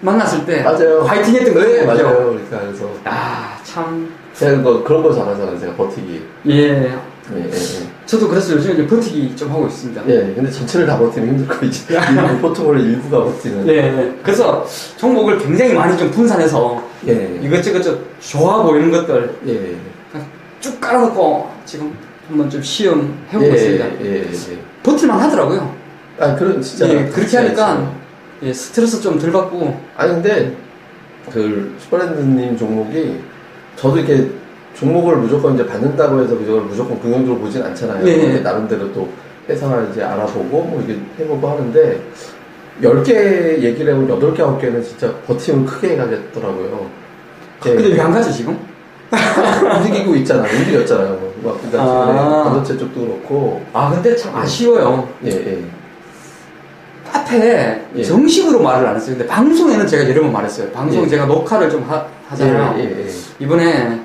만났을 0.00 0.44
때 0.44 0.62
맞아요. 0.62 1.02
화이팅 1.02 1.34
했던 1.36 1.54
거죠? 1.54 1.68
네, 1.68 1.84
맞아요. 1.86 2.16
그러니까 2.16 2.58
그래서 2.60 2.90
아 3.04 3.60
참 3.62 4.12
제가 4.34 4.62
그, 4.62 4.82
그런 4.82 5.02
거 5.02 5.14
잘하잖아요. 5.14 5.60
제가 5.60 5.74
버티기. 5.74 6.22
예. 6.48 6.52
예, 6.52 6.92
예, 7.36 7.44
예. 7.44 7.86
저도 8.06 8.26
그래서 8.26 8.54
요즘에 8.54 8.74
이제 8.74 8.86
버티기 8.88 9.36
좀 9.36 9.52
하고 9.52 9.68
있습니다. 9.68 10.02
예, 10.08 10.32
근데 10.34 10.50
전체를 10.50 10.86
다 10.88 10.98
버티면 10.98 11.28
힘들고 11.28 11.66
이제 11.66 11.94
일부 12.10 12.38
포트폴리오 12.48 12.84
일부가 12.84 13.22
버티는. 13.24 13.66
네. 13.66 14.12
그래서 14.24 14.66
종목을 14.96 15.38
굉장히 15.38 15.74
많이 15.74 15.96
좀 15.96 16.10
분산해서 16.10 16.82
예, 17.06 17.38
이것저것 17.40 17.80
좀 17.82 18.04
좋아 18.18 18.60
보이는 18.64 18.90
것들 18.90 19.32
예, 19.46 19.76
쭉 20.60 20.80
깔아놓고 20.80 21.48
지금 21.64 21.94
한번 22.30 22.48
좀 22.48 22.62
시험 22.62 23.18
예, 23.32 23.36
해보고 23.36 23.54
있습니다. 23.54 23.86
예, 24.04 24.20
예. 24.22 24.58
버틸만 24.84 25.18
하더라고요. 25.20 25.74
아, 26.18 26.34
그런 26.36 26.62
진짜. 26.62 26.88
예, 26.88 27.06
그렇게 27.06 27.36
하니까. 27.36 27.92
예, 28.42 28.52
스트레스 28.52 29.00
좀 29.02 29.18
덜 29.18 29.32
받고 29.32 29.78
아니 29.96 30.12
근데 30.14 30.56
그 31.30 31.76
슈퍼랜드님 31.78 32.56
종목이 32.56 33.20
저도 33.76 33.98
이렇게 33.98 34.30
종목을 34.74 35.16
무조건 35.16 35.54
이제 35.54 35.66
받는다고 35.66 36.22
해서 36.22 36.38
그걸 36.38 36.62
무조건 36.62 36.98
긍정적으로 37.00 37.38
보진 37.40 37.62
않잖아요. 37.62 38.02
네. 38.04 38.16
근데 38.16 38.40
나름대로 38.40 38.90
또 38.92 39.08
회사 39.48 39.66
이제 39.90 40.02
알아보고 40.02 40.62
뭐 40.62 40.82
이게 40.82 40.98
해보고 41.18 41.48
하는데 41.50 42.00
10개 42.80 43.60
얘기를 43.60 43.92
해보면 43.92 44.18
8개, 44.18 44.38
9개는 44.38 44.82
진짜 44.82 45.12
버팀을 45.26 45.66
크게 45.66 45.96
가겠더라고요. 45.96 46.88
근데 47.60 47.88
왜안 47.88 48.12
가죠 48.12 48.32
지금? 48.32 48.56
움직이고 49.76 50.14
있잖아요. 50.16 50.50
움직였잖아요. 50.56 51.29
아. 51.48 52.06
최근에 52.06 52.44
반도체 52.44 52.78
쪽도 52.78 53.00
그렇고. 53.00 53.62
아 53.72 53.90
근데 53.90 54.16
참 54.16 54.34
아쉬워요. 54.36 55.08
예, 55.24 55.30
예. 55.30 55.64
앞에 57.12 57.82
예. 57.96 58.02
정식으로 58.02 58.62
말을 58.62 58.86
안 58.86 58.96
했어요. 58.96 59.16
근데 59.16 59.26
방송에는 59.26 59.86
제가 59.86 60.08
여러 60.08 60.22
번 60.22 60.32
말했어요. 60.32 60.70
방송 60.70 61.04
예. 61.04 61.08
제가 61.08 61.26
녹화를 61.26 61.70
좀 61.70 61.82
하, 61.82 62.04
하잖아요. 62.28 62.78
예, 62.78 62.84
예, 62.84 63.10
이번에 63.38 64.00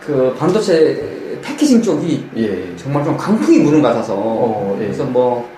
그 0.00 0.34
반도체 0.38 1.40
패키징 1.42 1.82
쪽이 1.82 2.28
예. 2.36 2.42
예. 2.42 2.76
정말 2.76 3.04
좀 3.04 3.16
강풍이 3.16 3.62
부는 3.62 3.82
것 3.82 3.88
같아서 3.88 4.14
어, 4.16 4.76
예. 4.80 4.84
그래서 4.84 5.04
뭐 5.04 5.48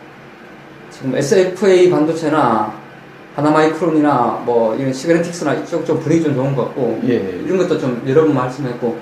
지금 0.90 1.16
SFA 1.16 1.90
반도체나 1.90 2.72
하나마이크론이나 3.36 4.42
뭐 4.44 4.74
이런 4.74 4.92
시그네틱스나 4.92 5.54
이쪽 5.54 5.86
좀 5.86 6.00
분위기 6.00 6.24
좀 6.24 6.34
좋은 6.34 6.54
것 6.54 6.66
같고 6.66 7.00
예. 7.04 7.40
이런 7.44 7.58
것도 7.58 7.78
좀 7.78 8.02
여러 8.06 8.24
번 8.24 8.34
말씀했고 8.34 8.98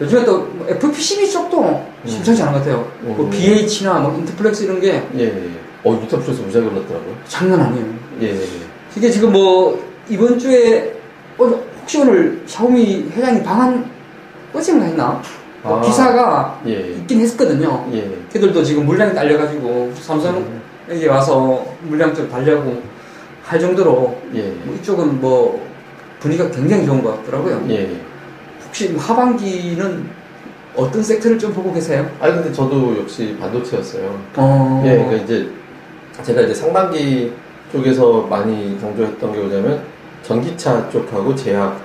요즘에 0.00 0.24
또뭐 0.24 0.66
FPCB 0.68 1.30
쪽도 1.30 1.84
심상치 2.06 2.42
않은 2.42 2.54
것 2.54 2.58
같아요. 2.60 2.90
뭐 3.00 3.24
음. 3.26 3.30
BH나 3.30 3.98
뭐 4.00 4.18
인터플렉스 4.18 4.64
이런 4.64 4.80
게 4.80 5.02
예, 5.16 5.24
예. 5.24 5.50
어, 5.84 5.92
유타프에서 6.02 6.42
무지하게 6.42 6.68
올랐더라고요. 6.68 7.16
장난 7.28 7.60
아니에요. 7.60 7.86
예, 8.22 8.28
예. 8.30 8.46
이게 8.96 9.10
지금 9.10 9.32
뭐 9.32 9.82
이번 10.08 10.38
주에 10.38 10.94
오늘 11.36 11.58
혹시 11.80 11.98
오늘 11.98 12.42
샤오미 12.46 13.10
회장이 13.12 13.42
방한 13.42 13.90
꺼진가 14.52 14.86
했나? 14.86 15.20
뭐 15.62 15.78
아. 15.78 15.82
기사가 15.82 16.60
예. 16.66 16.92
있긴 16.92 17.20
했거든요. 17.20 17.86
예. 17.92 18.10
걔들도 18.32 18.64
지금 18.64 18.86
물량이 18.86 19.14
딸려가지고 19.14 19.92
삼성에게 19.96 21.08
와서 21.08 21.64
물량 21.82 22.14
좀 22.14 22.28
달려고 22.30 22.82
할 23.44 23.60
정도로 23.60 24.16
예. 24.34 24.42
뭐 24.64 24.74
이쪽은 24.76 25.20
뭐 25.20 25.68
분위기가 26.20 26.50
굉장히 26.50 26.86
좋은 26.86 27.02
것 27.02 27.18
같더라고요. 27.18 27.62
예. 28.70 28.72
혹시 28.72 28.88
뭐 28.90 29.02
하반기는 29.02 30.20
어떤 30.76 31.02
섹터를 31.02 31.38
좀 31.38 31.52
보고 31.52 31.72
계세요? 31.72 32.08
아니, 32.20 32.34
근데 32.34 32.52
저도 32.52 32.96
역시 33.00 33.36
반도체였어요. 33.40 34.18
어. 34.36 34.82
예, 34.86 34.96
그러니까 35.04 35.24
이제 35.24 35.48
제가 36.22 36.42
이제 36.42 36.54
상반기 36.54 37.32
쪽에서 37.72 38.26
많이 38.30 38.78
강조했던 38.80 39.32
게 39.32 39.38
뭐냐면 39.38 39.80
전기차 40.22 40.88
쪽하고 40.90 41.34
제약, 41.34 41.80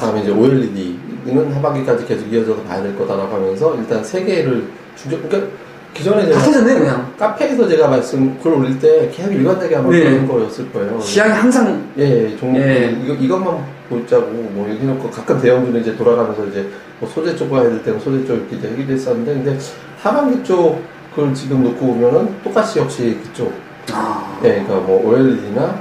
그다음에 0.00 0.22
이제 0.22 0.30
OLED는 0.32 1.52
하반기까지 1.54 2.04
계속 2.06 2.26
이어져서 2.32 2.62
봐야 2.62 2.82
될 2.82 2.96
거다라고 2.98 3.34
하면서 3.34 3.76
일단 3.76 4.02
세 4.02 4.24
개를 4.24 4.66
중점, 4.96 5.22
그러니까 5.28 5.52
기존에 5.94 6.22
다 6.22 6.26
제가 6.26 6.40
터졌네요, 6.40 6.78
그냥. 6.78 7.12
카페에서 7.18 7.68
제가 7.68 7.88
말씀 7.88 8.38
글 8.40 8.52
올릴 8.52 8.78
때 8.78 9.10
계속 9.14 9.32
일관되게 9.32 9.74
한번 9.76 9.92
네. 9.92 10.04
그런 10.04 10.28
거였을 10.28 10.70
거예요. 10.72 11.00
시장이 11.00 11.32
항상 11.32 11.88
예, 11.98 12.32
예, 12.32 12.36
종목 12.36 12.60
예. 12.60 12.96
이거 13.04 13.14
이것만 13.14 13.75
보자고 13.88 14.30
뭐 14.30 14.66
이렇게 14.68 14.82
해놓고 14.82 15.10
가끔 15.10 15.40
대형주는 15.40 15.80
이제 15.80 15.96
돌아가면서 15.96 16.46
이제 16.46 16.68
뭐 16.98 17.08
소재 17.08 17.34
쪽 17.36 17.50
봐야 17.50 17.62
될 17.62 17.82
때는 17.82 18.00
소재 18.00 18.26
쪽 18.26 18.36
이렇게 18.36 18.56
얘기도 18.70 18.92
했었는데 18.92 19.34
근데 19.34 19.58
하반기 19.98 20.42
쪽을 20.44 21.34
지금 21.34 21.62
놓고 21.64 21.86
보면은 21.86 22.42
똑같이 22.42 22.78
역시 22.78 23.18
그쪽 23.22 23.52
아, 23.92 24.38
예, 24.44 24.64
그러니까 24.64 24.74
뭐 24.76 25.08
OLED나 25.08 25.80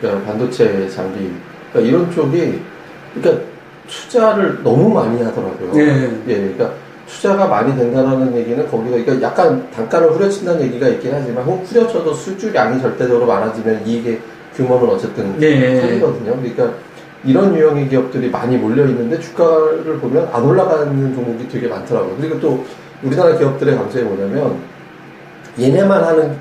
그러니까 0.00 0.26
반도체 0.26 0.88
장비 0.88 1.30
그러니까 1.72 1.90
이런 1.90 2.10
쪽이 2.10 2.60
그러니까 3.14 3.44
투자를 3.88 4.62
너무 4.62 4.92
많이 4.92 5.22
하더라고요. 5.22 5.72
예. 5.74 6.10
예, 6.28 6.34
그러니까 6.34 6.72
투자가 7.06 7.48
많이 7.48 7.76
된다라는 7.76 8.36
얘기는 8.36 8.70
거기서 8.70 9.04
그러니까 9.04 9.20
약간 9.20 9.68
단가를 9.72 10.12
후려친다는 10.12 10.62
얘기가 10.62 10.88
있긴 10.88 11.10
하지만 11.12 11.44
혹 11.44 11.64
후려쳐도 11.66 12.14
수주량이 12.14 12.80
절대적으로 12.80 13.26
많아지면 13.26 13.84
이익의 13.84 14.20
규모는 14.54 14.88
어쨌든 14.88 15.38
네. 15.38 15.80
커지거든요. 15.80 16.36
그러니까 16.36 16.72
이런 17.24 17.54
유형의 17.54 17.88
기업들이 17.88 18.30
많이 18.30 18.56
몰려 18.56 18.86
있는데 18.86 19.18
주가를 19.20 19.98
보면 20.00 20.28
안 20.32 20.42
올라가는 20.44 21.14
종목이 21.14 21.48
되게 21.48 21.68
많더라고요. 21.68 22.16
그리고 22.18 22.40
또 22.40 22.64
우리나라 23.02 23.36
기업들의 23.36 23.76
강점이 23.76 24.04
뭐냐면 24.04 24.56
얘네만 25.58 26.02
하는 26.02 26.36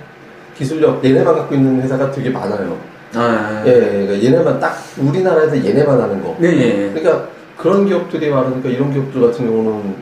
기술력, 0.55 1.03
얘네만 1.03 1.35
갖고 1.35 1.55
있는 1.55 1.81
회사가 1.81 2.11
되게 2.11 2.29
많아요. 2.29 2.77
아, 3.15 3.63
예, 3.65 3.71
그러니까 4.05 4.23
얘네만 4.23 4.59
딱 4.59 4.77
우리나라에서 4.97 5.57
얘네만 5.65 5.99
하는 5.99 6.21
거. 6.21 6.35
네, 6.39 6.47
예. 6.47 6.89
그러니까 6.93 7.27
그런 7.57 7.85
기업들이 7.85 8.29
많으니까 8.29 8.69
이런 8.69 8.91
기업들 8.93 9.19
같은 9.21 9.45
경우는 9.47 9.95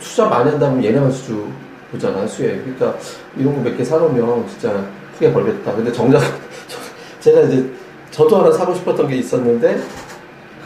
투자 0.00 0.26
많이 0.28 0.50
한다면 0.50 0.82
얘네만 0.82 1.10
수주 1.10 1.46
보잖아요, 1.92 2.26
수혜. 2.26 2.56
그러니까 2.58 2.94
이런 3.36 3.54
거 3.54 3.60
몇 3.68 3.76
개 3.76 3.84
사놓으면 3.84 4.46
진짜 4.48 4.84
크게 5.14 5.32
벌겠다. 5.32 5.74
근데 5.74 5.92
정작 5.92 6.20
제가 7.20 7.40
이제 7.42 7.66
저도 8.14 8.36
하나 8.38 8.52
사고 8.52 8.72
싶었던 8.74 9.08
게 9.08 9.16
있었는데 9.16 9.80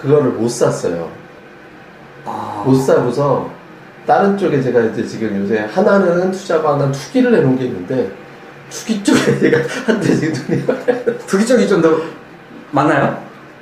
그거를 0.03 0.33
못 0.33 0.49
샀어요. 0.51 1.09
아, 2.27 2.63
못 2.67 2.75
사고서 2.75 3.49
다른 4.07 4.37
쪽에 4.37 4.61
제가 4.61 4.81
이제 4.83 5.07
지금 5.07 5.41
요새 5.41 5.61
하나는 5.61 6.31
투자가 6.31 6.75
하나 6.75 6.93
투기를 6.93 7.35
해놓은 7.35 7.59
게 7.59 7.65
있는데 7.65 8.11
투기 8.71 9.03
쪽에 9.03 9.19
제가 9.41 9.59
한때 9.87 10.15
지금 10.15 10.35
눈이 10.47 10.63
두기 11.27 11.47
쪽이 11.47 11.67
좀 11.69 11.81
더 11.81 11.97
많나요? 12.71 13.19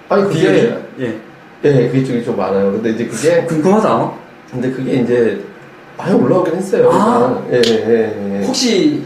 아니 0.09 0.25
그게 0.25 0.35
비율이? 0.41 0.75
예. 1.01 1.21
예, 1.65 1.87
그게 1.89 2.03
쪽이 2.05 2.25
좀 2.25 2.37
많아요. 2.37 2.73
근데 2.73 2.91
이제 2.91 3.07
그게 3.07 3.45
궁금하다. 3.45 4.13
근데 4.51 4.71
그게 4.73 4.95
이제 4.95 5.45
많이 5.97 6.13
올라오긴 6.13 6.57
했어요. 6.57 6.91
아. 6.93 7.41
예, 7.53 7.57
예, 7.65 7.71
예, 7.71 8.41
예. 8.41 8.45
혹시 8.47 9.05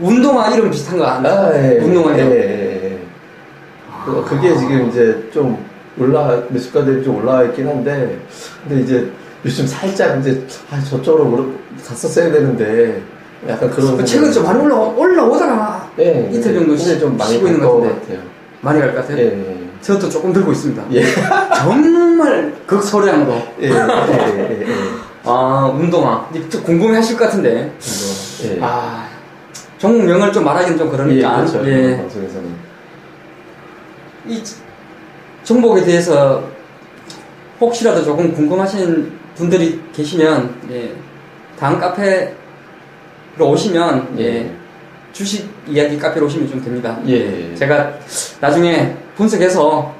운동화 0.00 0.48
이름 0.54 0.70
비슷한 0.70 0.98
거 0.98 1.04
아나? 1.04 1.28
아, 1.28 1.52
예. 1.54 1.78
운동화요? 1.80 2.16
예, 2.16 2.30
예, 2.30 2.71
예. 2.71 2.71
그- 4.04 4.24
그게 4.24 4.56
지금 4.56 4.88
이제 4.88 5.28
좀 5.32 5.58
올라, 5.98 6.40
매수가 6.48 6.84
대비 6.84 7.04
좀 7.04 7.16
올라와 7.16 7.44
있긴 7.44 7.68
한데, 7.68 8.18
근데 8.66 8.82
이제 8.82 9.10
요즘 9.44 9.66
살짝 9.66 10.18
이제, 10.20 10.42
아, 10.70 10.80
저쪽으로 10.88 11.50
갔었어야 11.86 12.30
되는데, 12.32 13.02
약간 13.48 13.70
그런. 13.70 13.96
그 13.96 14.04
최근 14.04 14.30
좀 14.32 14.44
많이 14.44 14.60
올라 14.60 14.76
올라오다가 14.76 15.90
예, 15.98 16.28
이틀 16.32 16.54
정도 16.54 16.76
근데 16.76 16.98
좀 16.98 17.16
많이 17.16 17.32
쉬고 17.32 17.46
있는 17.48 17.60
것 17.60 17.80
같은데. 17.80 18.00
같아요. 18.00 18.18
많이 18.60 18.78
갈 18.80 18.94
것 18.94 19.00
같아요. 19.00 19.18
예, 19.18 19.22
예. 19.24 19.56
저도 19.80 20.08
조금 20.08 20.32
들고 20.32 20.52
있습니다. 20.52 20.82
예. 20.92 21.02
정말 21.58 22.54
극소량으로. 22.66 23.32
예, 23.60 23.66
예, 23.68 23.70
예, 23.70 24.60
예. 24.62 24.66
아, 25.24 25.72
운동화. 25.74 26.28
이제 26.34 26.58
궁금해 26.60 26.96
하실 26.96 27.16
것 27.16 27.24
같은데. 27.24 27.72
예. 28.44 28.58
아, 28.60 29.08
종목명을 29.78 30.32
좀 30.32 30.44
말하기는 30.44 30.78
좀 30.78 30.88
그러니까. 30.90 31.32
예, 31.32 31.36
그렇죠. 31.50 31.68
예. 31.68 31.96
방송에서는. 31.96 32.71
이 34.26 34.42
종목에 35.44 35.84
대해서 35.84 36.44
혹시라도 37.60 38.04
조금 38.04 38.32
궁금하신 38.32 39.12
분들이 39.34 39.80
계시면, 39.92 40.54
예, 40.70 40.92
다음 41.58 41.78
카페로 41.78 42.32
오시면, 43.40 44.14
예, 44.18 44.24
예. 44.24 44.50
주식 45.12 45.48
이야기 45.66 45.98
카페로 45.98 46.26
오시면 46.26 46.48
좀 46.48 46.62
됩니다. 46.62 46.98
예. 47.06 47.54
제가 47.54 47.92
나중에 48.40 48.96
분석해서 49.16 49.94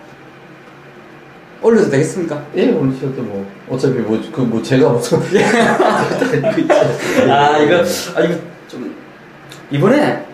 올려도 1.60 1.90
되겠습니까? 1.90 2.42
예, 2.56 2.72
올리셔도 2.72 3.22
뭐, 3.22 3.46
어차피 3.70 3.94
뭐, 4.00 4.20
그, 4.32 4.40
뭐, 4.40 4.62
제가 4.62 4.88
무슨. 4.90 5.18
아, 7.30 7.58
이거, 7.58 7.76
아, 8.16 8.20
이거 8.20 8.34
좀, 8.68 8.94
이번에 9.70 10.24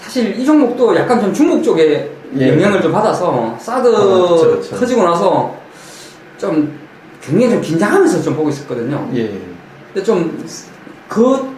사실 0.00 0.38
이 0.38 0.44
종목도 0.44 0.96
약간 0.96 1.20
좀 1.20 1.32
중국 1.32 1.62
쪽에 1.62 2.10
예. 2.38 2.48
영향을 2.52 2.80
좀 2.82 2.92
받아서 2.92 3.56
사드 3.60 3.88
아, 3.88 4.00
그쵸, 4.00 4.56
그쵸. 4.60 4.76
터지고 4.78 5.02
나서 5.04 5.54
좀 6.38 6.78
굉장히 7.22 7.52
좀 7.52 7.60
긴장하면서 7.62 8.22
좀 8.22 8.34
보고 8.36 8.48
있었거든요. 8.48 9.08
예. 9.14 9.28
근데 9.92 10.02
좀, 10.04 10.44
그, 11.08 11.52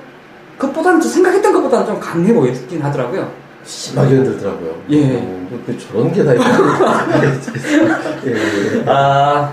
그것보다는 0.58 1.00
좀 1.00 1.10
생각했던 1.10 1.52
것보다는 1.52 1.86
좀 1.86 2.00
강해 2.00 2.32
보이긴 2.34 2.82
하더라고요. 2.82 3.30
심하게 3.64 4.16
흔들더라고요. 4.16 4.74
예. 4.90 5.16
어, 5.16 5.48
저런 5.88 6.12
게 6.12 6.22
다 6.24 6.34
있나. 6.34 7.06
예, 8.26 8.30
예. 8.30 8.84
아, 8.86 9.52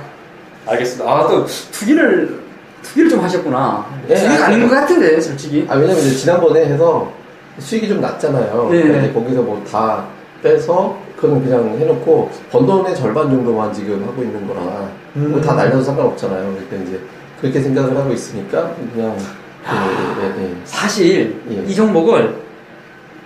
알겠습니다. 0.68 1.10
아, 1.10 1.28
또, 1.28 1.46
투기를, 1.72 2.40
투기를 2.84 3.10
좀 3.10 3.20
하셨구나. 3.22 3.86
예, 4.10 4.16
투기가 4.16 4.44
아, 4.44 4.48
아닌 4.48 4.68
것 4.68 4.76
같은데, 4.76 5.20
솔직히. 5.22 5.66
아, 5.70 5.76
왜냐면 5.76 5.98
이제 6.02 6.16
지난번에 6.16 6.66
해서 6.66 7.12
수익이 7.60 7.88
좀 7.88 8.02
났잖아요. 8.02 8.70
예. 8.74 8.82
근데 8.82 9.14
거기서 9.14 9.42
뭐 9.42 9.62
다 9.72 10.04
빼서 10.44 10.98
그거는 11.22 11.44
그냥 11.44 11.78
해놓고 11.78 12.32
번 12.52 12.66
돈의 12.66 12.96
절반 12.96 13.30
정도만 13.30 13.72
지금 13.72 14.04
하고 14.08 14.24
있는 14.24 14.48
거라 14.48 14.90
음. 15.16 15.32
뭐다 15.32 15.54
날려도 15.54 15.84
상관없잖아요. 15.84 16.56
그러니까 16.68 16.90
이제 16.90 17.00
그렇게 17.40 17.62
생각을 17.62 17.96
하고 17.96 18.12
있으니까 18.12 18.74
그냥 18.94 19.16
예, 19.64 20.42
예, 20.42 20.44
예, 20.44 20.56
사실, 20.64 21.40
예. 21.52 21.64
이 21.68 21.76
종목을 21.76 22.36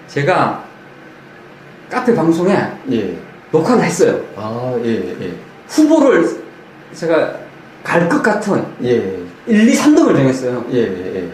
제가 0.10 0.66
카페 1.90 2.14
방송에 2.14 2.54
예. 2.92 2.96
예. 2.98 3.18
녹화를 3.52 3.86
했어요. 3.86 4.20
아, 4.36 4.78
예, 4.84 5.16
예. 5.22 5.34
후보를 5.70 6.28
제가 6.94 7.34
갈 7.84 8.10
것 8.10 8.22
같은 8.22 8.62
예. 8.84 9.18
1, 9.48 9.70
2, 9.70 9.74
3등을 9.74 10.14
정했어요. 10.16 10.66
예, 10.74 10.80
예, 10.80 11.30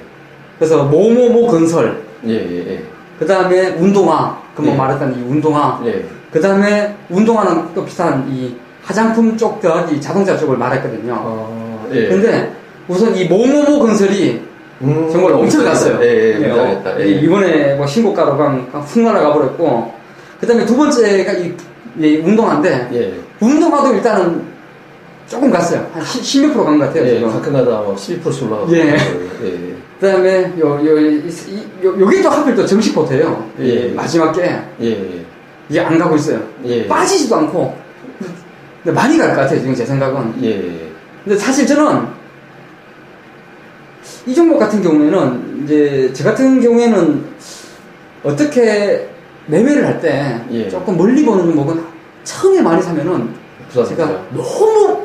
그래서 0.59 0.83
모모모 0.83 1.47
건설, 1.47 2.03
예. 2.27 2.33
예, 2.33 2.73
예. 2.73 2.83
그 3.21 3.27
다음에 3.27 3.67
운동화, 3.77 4.35
금방 4.55 4.73
예. 4.73 4.77
말했던 4.79 5.15
이 5.15 5.21
운동화, 5.21 5.79
예. 5.85 6.03
그 6.31 6.41
다음에 6.41 6.95
운동화는 7.07 7.71
또 7.75 7.85
비슷한 7.85 8.25
이 8.27 8.55
화장품 8.81 9.37
쪽 9.37 9.61
더하기 9.61 10.01
자동차 10.01 10.35
쪽을 10.35 10.57
말했거든요. 10.57 11.13
아, 11.13 11.87
예. 11.91 12.07
근데 12.07 12.51
우선 12.87 13.15
이 13.15 13.25
모모모 13.25 13.77
건설이 13.77 14.41
음, 14.81 15.07
정말 15.11 15.33
엄청 15.33 15.63
갔어요. 15.63 15.99
예, 16.01 16.33
예, 16.33 16.39
네. 16.39 16.49
어, 16.49 16.83
예. 16.99 17.05
이번에 17.05 17.75
뭐 17.75 17.85
신고가로 17.85 18.37
훅 18.85 19.03
날아가 19.03 19.33
버렸고, 19.33 19.93
그 20.39 20.47
다음에 20.47 20.65
두 20.65 20.75
번째가 20.75 21.33
이, 21.33 21.53
이 21.99 22.15
운동화인데, 22.25 22.89
예. 22.91 23.13
운동화도 23.39 23.93
일단은 23.93 24.41
조금 25.31 25.49
갔어요. 25.49 25.89
한 25.93 26.03
10, 26.03 26.41
몇 26.45 26.51
프로 26.51 26.65
간것 26.65 26.87
같아요, 26.89 27.05
예, 27.07 27.15
지금. 27.15 27.31
가끔가다 27.31 27.69
막 27.71 27.95
12%씩 27.95 28.43
올라가고. 28.43 28.75
예. 28.75 28.79
예. 28.79 28.93
예. 29.45 29.75
그 29.97 30.05
다음에 30.07 30.51
요, 30.59 30.77
요, 30.85 30.99
이, 30.99 31.23
이- 31.47 31.85
요, 31.85 31.97
요게 31.99 32.21
또 32.21 32.29
하필 32.29 32.53
또 32.55 32.65
정식 32.65 32.93
포트예요 32.93 33.49
예. 33.59 33.87
마지막 33.93 34.33
게, 34.33 34.59
예. 34.81 35.25
이게 35.69 35.79
안 35.79 35.97
가고 35.97 36.17
있어요. 36.17 36.41
예. 36.65 36.85
빠지지도 36.85 37.33
않고, 37.37 37.73
근데 38.83 38.93
많이 38.93 39.17
갈 39.17 39.29
것 39.29 39.35
같아요, 39.37 39.59
지금 39.61 39.73
제 39.73 39.85
생각은. 39.85 40.33
예. 40.43 40.91
근데 41.23 41.37
사실 41.39 41.65
저는 41.65 42.07
이 44.25 44.35
종목 44.35 44.59
같은 44.59 44.81
경우에는 44.83 45.61
이제 45.63 46.11
저 46.13 46.25
같은 46.25 46.59
경우에는 46.59 47.23
어떻게 48.23 49.07
매매를 49.47 49.85
할때 49.87 50.41
예. 50.51 50.67
조금 50.69 50.97
멀리 50.97 51.23
보는 51.23 51.45
종목은 51.45 51.81
처음에 52.25 52.61
많이 52.61 52.81
사면은 52.81 53.29
제가? 53.87 54.05
너무 54.31 55.00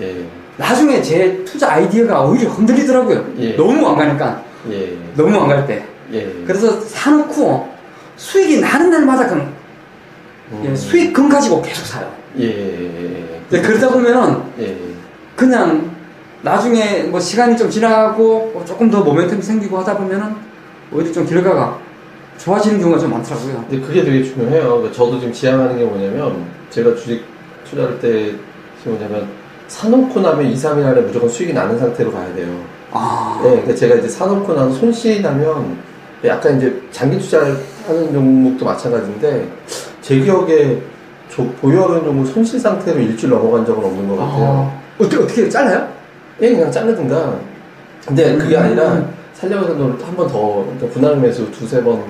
예. 0.00 0.24
나중에 0.56 1.02
제 1.02 1.44
투자 1.44 1.72
아이디어가 1.72 2.22
오히려 2.24 2.48
흔들리더라고요. 2.50 3.24
예. 3.38 3.56
너무 3.56 3.86
안 3.88 3.96
가니까 3.96 4.42
예. 4.70 4.96
너무 5.16 5.36
안 5.38 5.48
갈 5.48 5.66
때. 5.66 5.84
예. 6.12 6.32
그래서 6.46 6.80
사놓고 6.80 7.68
수익이 8.16 8.60
나는 8.60 8.90
날마다 8.90 9.26
그 9.28 9.34
예, 10.64 10.68
음. 10.68 10.76
수익 10.76 11.12
금 11.12 11.28
가지고 11.28 11.60
계속 11.60 11.84
사요. 11.84 12.10
예. 12.38 13.40
그러다 13.50 13.90
보면은 13.90 14.42
예. 14.60 14.76
그냥 15.34 15.90
나중에 16.42 17.02
뭐 17.04 17.18
시간이 17.18 17.56
좀 17.56 17.68
지나고 17.68 18.50
뭐 18.54 18.64
조금 18.64 18.90
더 18.90 19.04
모멘텀이 19.04 19.42
생기고 19.42 19.78
하다 19.78 19.96
보면은 19.98 20.34
오히려 20.92 21.12
좀 21.12 21.26
결과가 21.26 21.78
좋아지는 22.38 22.78
경우가 22.80 23.00
좀 23.00 23.10
많더라고요. 23.10 23.64
근데 23.68 23.84
그게 23.84 24.04
되게 24.04 24.22
중요해요. 24.22 24.68
그러니까 24.68 24.92
저도 24.92 25.18
지금 25.18 25.32
지향하는 25.32 25.78
게 25.78 25.84
뭐냐면, 25.84 26.44
제가 26.70 26.94
주식 26.94 27.24
투자할 27.68 27.98
때, 27.98 28.34
뭐냐면, 28.84 29.26
사놓고 29.68 30.20
나면 30.20 30.46
2, 30.46 30.54
3일 30.54 30.84
안에 30.84 31.00
무조건 31.00 31.28
수익이 31.28 31.52
나는 31.52 31.78
상태로 31.78 32.12
가야 32.12 32.34
돼요. 32.34 32.48
아, 32.92 33.40
네, 33.42 33.50
그러니까 33.50 33.74
제가 33.74 33.96
이제 33.96 34.08
사놓고 34.08 34.54
나서 34.54 34.70
손실이 34.72 35.22
나면, 35.22 35.76
약간 36.24 36.56
이제 36.56 36.80
장기 36.90 37.18
투자를 37.18 37.56
하는 37.86 38.12
종목도 38.12 38.64
마찬가지인데, 38.64 39.48
제 40.00 40.20
기억에 40.20 40.80
저 41.28 41.42
보유하는 41.60 42.04
종목 42.04 42.26
손실 42.26 42.60
상태로 42.60 42.98
일주일 43.00 43.32
넘어간 43.32 43.66
적은 43.66 43.84
없는 43.84 44.08
것 44.08 44.16
같아요. 44.16 44.44
아, 44.44 44.80
어떻게 44.98 45.16
어떻게 45.16 45.48
잘라요? 45.48 45.88
예, 46.40 46.50
그냥 46.52 46.70
자르든가. 46.70 47.38
근데 48.06 48.36
그게 48.36 48.56
음. 48.56 48.62
아니라 48.62 49.04
살려고 49.34 49.64
해서 49.64 49.96
한번 50.06 50.28
더, 50.28 50.64
그러니까 50.64 50.88
분할 50.88 51.16
매수 51.16 51.50
두세 51.50 51.82
번 51.82 52.02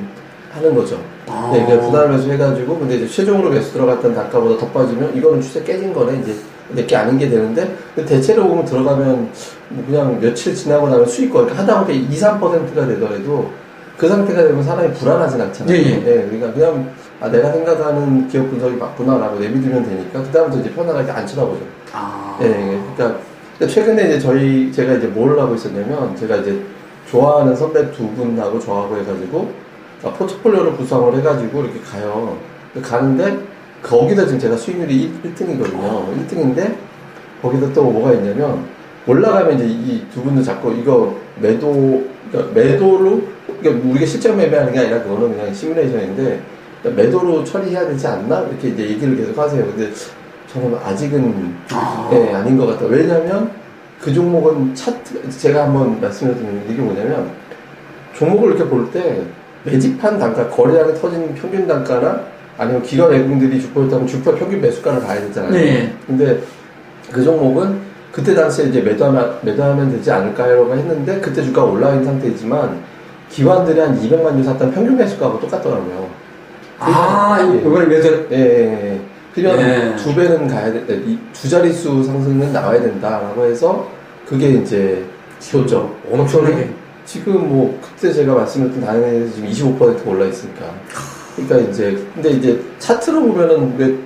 하는 0.53 0.75
거죠. 0.75 1.01
아. 1.27 1.51
네, 1.53 1.67
분할 1.81 2.11
매수 2.11 2.31
해가지고, 2.31 2.79
근데 2.79 2.97
이제 2.97 3.09
최종으로 3.09 3.51
매수 3.51 3.73
들어갔던 3.73 4.15
단가보다 4.15 4.59
더 4.59 4.67
빠지면 4.69 5.17
이거는 5.17 5.41
추세 5.41 5.63
깨진 5.65 5.93
거네, 5.93 6.21
이제 6.21 6.35
내게 6.71 6.97
아닌 6.97 7.19
게 7.19 7.29
되는데, 7.29 7.77
대체로 7.95 8.49
보면 8.49 8.65
들어가면 8.65 9.31
뭐 9.69 9.85
그냥 9.87 10.21
며칠 10.21 10.55
지나고 10.55 10.89
나면 10.89 11.07
수익과 11.07 11.41
이렇게 11.41 11.55
하다 11.55 11.85
보니까 11.85 12.13
2, 12.13 12.17
3%가 12.17 12.87
되더라도 12.87 13.51
그 13.97 14.09
상태가 14.09 14.43
되면 14.43 14.63
사람이 14.63 14.93
불안하진 14.95 15.41
않잖아요. 15.41 15.77
예, 15.77 15.79
예. 15.79 15.97
네, 15.97 16.27
그러니까 16.27 16.53
그냥 16.53 16.91
아, 17.21 17.29
내가 17.31 17.51
생각하는 17.51 18.29
기업 18.29 18.51
분석이 18.51 18.77
맞구나라고 18.77 19.39
내비두면 19.39 19.85
되니까, 19.85 20.23
그다음부터 20.23 20.61
이제 20.61 20.71
편안하게 20.75 21.11
안 21.11 21.27
쳐다보죠. 21.27 21.61
아, 21.93 22.39
예, 22.43 22.47
예. 22.47 22.81
그러니까 22.95 23.21
최근에 23.59 24.09
이제 24.09 24.21
저희 24.21 24.71
제가 24.71 24.95
이제 24.95 25.07
뭘 25.07 25.39
하고 25.39 25.55
있었냐면 25.55 26.15
제가 26.15 26.37
이제 26.37 26.61
좋아하는 27.11 27.57
선배 27.57 27.91
두 27.93 28.11
분하고 28.11 28.61
저하고 28.61 28.99
해가지고 28.99 29.51
아, 30.05 30.11
포트폴리오를 30.11 30.77
구성을 30.77 31.17
해가지고 31.17 31.63
이렇게 31.63 31.81
가요. 31.81 32.37
가는데 32.83 33.39
거기다 33.83 34.25
지금 34.25 34.39
제가 34.39 34.57
수익률이 34.57 35.13
1, 35.25 35.35
등이거든요 35.35 36.07
1등인데 36.29 36.75
거기다 37.43 37.73
또 37.73 37.85
뭐가 37.91 38.13
있냐면 38.15 38.65
올라가면 39.07 39.55
이제 39.57 39.65
이 39.67 40.05
두 40.13 40.23
분도 40.23 40.43
자꾸 40.43 40.73
이거 40.73 41.15
매도 41.41 42.05
그러니까 42.31 42.55
매도로 42.55 43.23
그러니까 43.61 43.89
우리가 43.89 44.07
실제 44.07 44.33
매매하는 44.33 44.73
게 44.73 44.81
아니라 44.81 45.03
그거는 45.03 45.37
그냥 45.37 45.55
시뮬레이션인데 45.55 46.41
그러니까 46.83 47.03
매도로 47.03 47.45
처리해야 47.45 47.87
되지 47.87 48.07
않나 48.07 48.41
이렇게 48.51 48.69
이제 48.69 48.83
얘기를 48.83 49.17
계속 49.17 49.39
하세요. 49.39 49.65
근데 49.65 49.91
저는 50.49 50.75
아직은 50.85 51.55
아. 51.71 52.11
예, 52.13 52.33
아닌 52.35 52.57
것 52.57 52.67
같아요. 52.67 52.89
왜냐면 52.89 53.51
그 54.01 54.13
종목은 54.13 54.75
차트, 54.75 55.29
제가 55.31 55.65
한번 55.65 56.01
말씀을 56.01 56.35
드리는 56.35 56.67
게 56.67 56.75
뭐냐면 56.83 57.31
종목을 58.15 58.51
이렇게 58.51 58.65
볼 58.69 58.91
때 58.91 59.23
매집한 59.65 60.19
단가, 60.19 60.49
거래량이 60.49 60.95
터진 60.95 61.35
평균 61.35 61.67
단가나 61.67 62.23
아니면 62.59 62.83
기관 62.83 63.11
외국인들이 63.11 63.61
주포 63.61 63.87
평균 63.89 64.61
매수가를 64.61 65.03
봐야 65.03 65.21
되잖아요. 65.21 65.53
네. 65.53 65.95
근데 66.07 66.41
그 67.13 67.23
종목은 67.23 67.87
그때 68.13 68.35
당시에 68.35 68.67
이제 68.67 68.81
매도하면, 68.81 69.39
매도하면 69.43 69.91
되지 69.91 70.11
않을까요 70.11 70.57
라고 70.57 70.75
했는데 70.75 71.21
그때 71.21 71.43
주가가 71.43 71.71
올라 71.71 71.91
있는 71.91 72.05
상태이지만 72.05 72.81
기관들이 73.29 73.79
한 73.79 74.01
200만 74.01 74.37
주 74.39 74.45
샀던 74.45 74.73
평균 74.73 74.97
매수가하고 74.97 75.41
똑같더라고요. 75.41 76.09
아, 76.79 77.39
예. 77.41 77.59
이거는 77.59 77.89
매도 77.89 78.09
예, 78.33 78.37
예, 78.37 78.93
예. 78.93 79.01
그러면 79.35 79.93
예. 79.93 79.97
두 79.97 80.15
배는 80.15 80.49
가야 80.49 80.73
돼, 80.73 80.85
이두 80.89 81.49
자릿수 81.49 82.03
상승은 82.05 82.53
나와야 82.53 82.81
된다라고 82.81 83.45
해서 83.45 83.87
그게 84.27 84.51
이제 84.51 85.05
지었죠. 85.39 85.95
엄청나게. 86.11 86.71
지금 87.05 87.49
뭐 87.49 87.79
그때 87.83 88.13
제가 88.13 88.35
말씀드렸던 88.35 88.85
다행히 88.85 89.31
지금 89.31 89.49
25% 89.79 90.07
올라 90.09 90.25
있으니까. 90.27 90.65
그러니까 91.37 91.71
이제 91.71 92.03
근데 92.15 92.31
이제 92.31 92.63
차트로 92.79 93.21
보면은 93.21 93.77
왜 93.79 93.97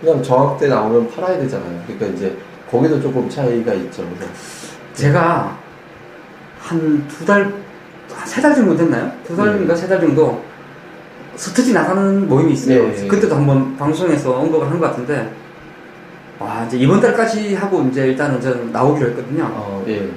그냥 0.00 0.22
정확 0.22 0.58
때 0.58 0.68
나오면 0.68 1.10
팔아야 1.10 1.38
되잖아요. 1.38 1.82
그러니까 1.86 2.06
이제 2.16 2.36
거기도 2.70 3.00
조금 3.00 3.28
차이가 3.28 3.72
있죠. 3.74 4.02
그래서 4.16 4.32
제가 4.94 5.56
한 6.60 7.06
두 7.08 7.24
달, 7.24 7.52
세 8.24 8.40
달 8.42 8.54
정도 8.54 8.76
됐나요? 8.76 9.10
두 9.26 9.36
달인가 9.36 9.74
세달 9.74 10.00
정도 10.00 10.42
스터디 11.36 11.72
나가는 11.72 12.28
모임이 12.28 12.52
있어요. 12.52 12.84
예, 12.84 13.04
예. 13.04 13.06
그때도 13.06 13.34
한번 13.36 13.76
방송에서 13.76 14.36
언급을 14.38 14.68
한 14.70 14.78
것 14.80 14.86
같은데, 14.90 15.32
와, 16.38 16.64
이제 16.66 16.76
이번 16.78 17.00
달까지 17.00 17.54
하고 17.54 17.82
이제 17.90 18.08
일단은 18.08 18.40
저는 18.40 18.72
나오기로 18.72 19.10
했거든요. 19.10 19.44
어, 19.52 19.84
예, 19.88 20.08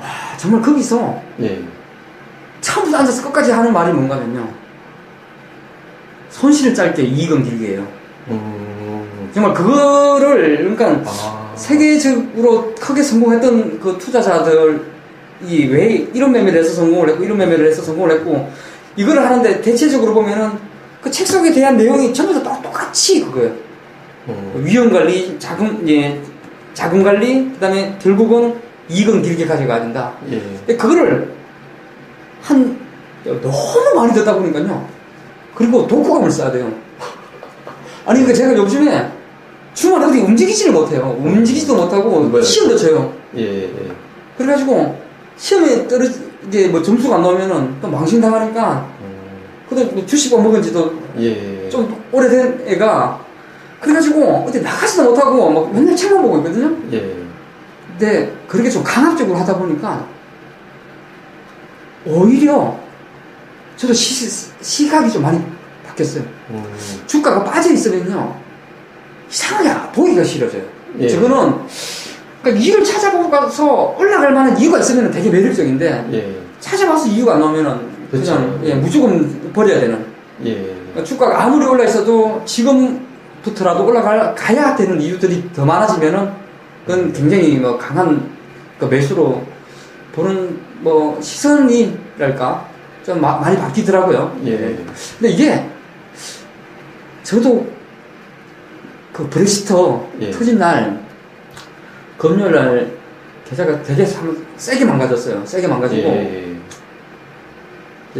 아, 0.00 0.36
정말 0.38 0.62
거기서 0.62 1.20
예, 1.42 1.62
처음부터 2.60 2.98
앉아서 2.98 3.22
끝까지 3.24 3.52
하는 3.52 3.72
말이 3.72 3.92
뭔가면요. 3.92 4.48
손실을 6.38 6.72
짧게 6.74 7.02
이익은 7.02 7.42
길게예요. 7.44 7.86
음, 8.28 9.30
정말 9.34 9.52
그거를 9.54 10.58
그러니까 10.76 11.02
아, 11.10 11.52
세계적으로 11.56 12.72
크게 12.78 13.02
성공했던 13.02 13.80
그 13.80 13.98
투자자들이 13.98 14.78
왜 15.70 16.06
이런 16.14 16.30
매매를 16.32 16.60
해서 16.60 16.74
성공을 16.74 17.08
했고 17.10 17.24
이런 17.24 17.38
매매를 17.38 17.66
해서 17.66 17.82
성공을 17.82 18.12
했고 18.16 18.48
이거를 18.96 19.24
하는데 19.24 19.60
대체적으로 19.60 20.14
보면은 20.14 20.52
그 21.02 21.10
책 21.10 21.26
속에 21.26 21.52
대한 21.52 21.76
내용이 21.76 22.12
전부 22.12 22.34
다 22.34 22.42
똑- 22.42 22.62
똑같이 22.62 23.20
그거예요. 23.24 23.52
음, 24.28 24.62
위험 24.64 24.92
관리, 24.92 25.36
자금 25.38 25.82
예 25.88 26.20
자금 26.74 27.02
관리, 27.02 27.50
그다음에 27.54 27.96
결국은 28.00 28.54
이익은 28.88 29.22
길게 29.22 29.46
가져가야 29.46 29.80
된다. 29.80 30.12
예, 30.30 30.38
근데 30.38 30.76
그거를 30.76 31.32
한 32.42 32.78
너무 33.24 33.94
많이 33.96 34.12
듣다 34.14 34.34
보니까요. 34.34 34.86
그리고 35.58 35.88
독후감을 35.88 36.30
써야 36.30 36.52
돼요. 36.52 36.72
아니 38.06 38.20
그러니까 38.20 38.32
제가 38.32 38.56
요즘에 38.56 39.10
주말에 39.74 40.06
어디 40.06 40.20
움직이지를 40.20 40.72
못해요. 40.72 41.16
움직이지도 41.18 41.74
못하고 41.74 42.20
뭐야? 42.20 42.42
시험도 42.42 42.76
쳐요. 42.76 43.12
예, 43.36 43.64
예, 43.64 43.92
그래가지고 44.38 44.96
시험에 45.36 45.86
떨어지 45.88 46.30
이제 46.46 46.68
뭐 46.68 46.80
점수가 46.80 47.16
안 47.16 47.22
나오면은 47.22 47.74
또 47.82 47.88
망신당하니까 47.88 48.88
음, 49.00 49.42
그때 49.68 49.84
뭐 49.84 50.06
주식밥 50.06 50.40
먹은 50.42 50.62
지도 50.62 50.94
예, 51.18 51.68
좀 51.68 52.02
오래된 52.12 52.64
애가 52.68 53.20
그래가지고 53.80 54.46
어디 54.48 54.62
나가지도 54.62 55.10
못하고 55.10 55.50
막 55.50 55.72
맨날 55.74 55.94
책만 55.94 56.22
보고 56.22 56.38
있거든요. 56.38 56.74
예, 56.92 57.16
근데 57.98 58.32
그렇게 58.46 58.70
좀 58.70 58.84
강압적으로 58.84 59.36
하다 59.36 59.58
보니까 59.58 60.06
오히려 62.06 62.87
저도 63.78 63.94
시, 63.94 64.28
시각이 64.60 65.10
좀 65.10 65.22
많이 65.22 65.40
바뀌었어요. 65.86 66.24
음, 66.50 66.64
주가가 67.06 67.44
빠져 67.44 67.72
있으면요 67.72 68.34
이상하게 69.30 69.92
보기가 69.92 70.24
싫어져요. 70.24 70.62
예. 70.98 71.08
저거는 71.08 71.60
그러니까 72.42 72.64
이유를 72.64 72.84
찾아보고서 72.84 73.96
올라갈 73.96 74.32
만한 74.32 74.58
이유가 74.58 74.80
있으면 74.80 75.10
되게 75.12 75.30
매력적인데 75.30 76.08
예, 76.12 76.36
찾아봐서 76.60 77.06
이유가 77.06 77.34
안 77.34 77.40
나오면은 77.40 77.88
그냥 78.10 78.58
그쵸. 78.58 78.60
예, 78.64 78.74
무조건 78.74 79.52
버려야 79.52 79.80
되는. 79.80 80.04
예, 80.44 80.54
그러니까 80.54 81.04
주가가 81.04 81.44
아무리 81.44 81.64
올라 81.64 81.84
있어도 81.84 82.42
지금부터라도 82.44 83.86
올라가야 83.86 84.76
되는 84.76 85.00
이유들이 85.00 85.52
더 85.54 85.64
많아지면은 85.64 86.32
그건 86.84 87.12
굉장히 87.12 87.56
뭐 87.58 87.78
강한 87.78 88.28
그 88.78 88.86
매수로 88.86 89.44
보는 90.14 90.58
뭐 90.80 91.20
시선이랄까 91.20 92.77
좀 93.08 93.22
마- 93.22 93.38
많이 93.38 93.56
바뀌더라고요. 93.56 94.38
예, 94.44 94.76
근데 95.18 95.30
이게 95.32 95.66
저도 97.22 97.66
그 99.14 99.26
브렉시터 99.30 100.06
예. 100.20 100.30
터진 100.30 100.58
날 100.58 101.00
금요일 102.18 102.52
날 102.52 102.92
계좌가 103.48 103.82
되게 103.82 104.04
참 104.04 104.46
세게 104.58 104.84
망가졌어요. 104.84 105.42
세게 105.46 105.66
망가지고 105.68 106.02
예, 106.06 106.56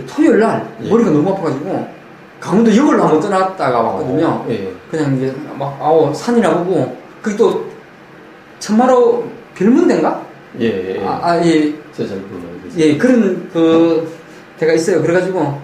토요일 0.06 0.38
날 0.38 0.66
예. 0.82 0.88
머리가 0.88 1.10
너무 1.10 1.32
아파가지고 1.32 1.86
강원도 2.40 2.74
역을 2.74 2.98
한번 2.98 3.20
떠났다가 3.20 3.80
왔거든요. 3.82 4.46
예, 4.48 4.72
그냥 4.90 5.14
이제 5.18 5.34
막 5.58 5.76
아우 5.82 6.14
산이나 6.14 6.64
보고 6.64 6.96
그게 7.20 7.36
또 7.36 7.66
천마로 8.58 9.28
별문대인가? 9.54 10.22
예, 10.60 10.96
예, 10.96 11.04
아, 11.06 11.20
아, 11.22 11.44
예, 11.44 11.74
몰라요. 11.94 12.58
그래서. 12.62 12.78
예 12.80 12.96
그런 12.96 13.50
그 13.52 14.17
데가 14.58 14.72
있어요. 14.72 15.02
그래가지고 15.02 15.60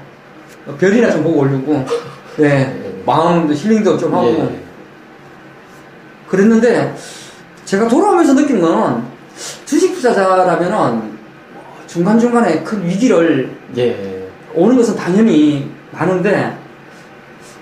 별이나 0.78 1.10
좀 1.10 1.22
보고 1.22 1.40
오려고 1.40 1.84
예 2.40 3.00
마음도 3.04 3.52
힐링도 3.52 3.98
좀 3.98 4.14
하고 4.14 4.26
예, 4.28 4.60
그랬는데 6.28 6.94
제가 7.64 7.88
돌아오면서 7.88 8.34
느낀 8.34 8.60
건 8.60 9.06
주식 9.64 9.94
투자자라면은 9.94 11.14
중간중간에 11.86 12.62
큰 12.62 12.84
위기를 12.84 13.50
예, 13.76 14.28
오는 14.54 14.76
것은 14.76 14.96
당연히 14.96 15.70
많은데 15.92 16.56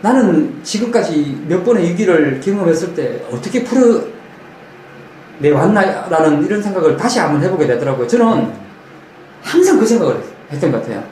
나는 0.01 0.61
지금까지 0.62 1.45
몇 1.47 1.64
번의 1.64 1.90
위기를 1.90 2.40
경험했을 2.40 2.95
때 2.95 3.25
어떻게 3.31 3.62
풀어내왔나라는 5.40 6.45
이런 6.45 6.62
생각을 6.62 6.97
다시 6.97 7.21
한번 7.21 7.42
해보게 7.42 7.66
되더라고요. 7.66 8.07
저는 8.07 8.53
항상 9.42 9.79
그 9.79 9.87
생각을 9.87 10.23
했던 10.51 10.73
것 10.73 10.81
같아요. 10.83 11.03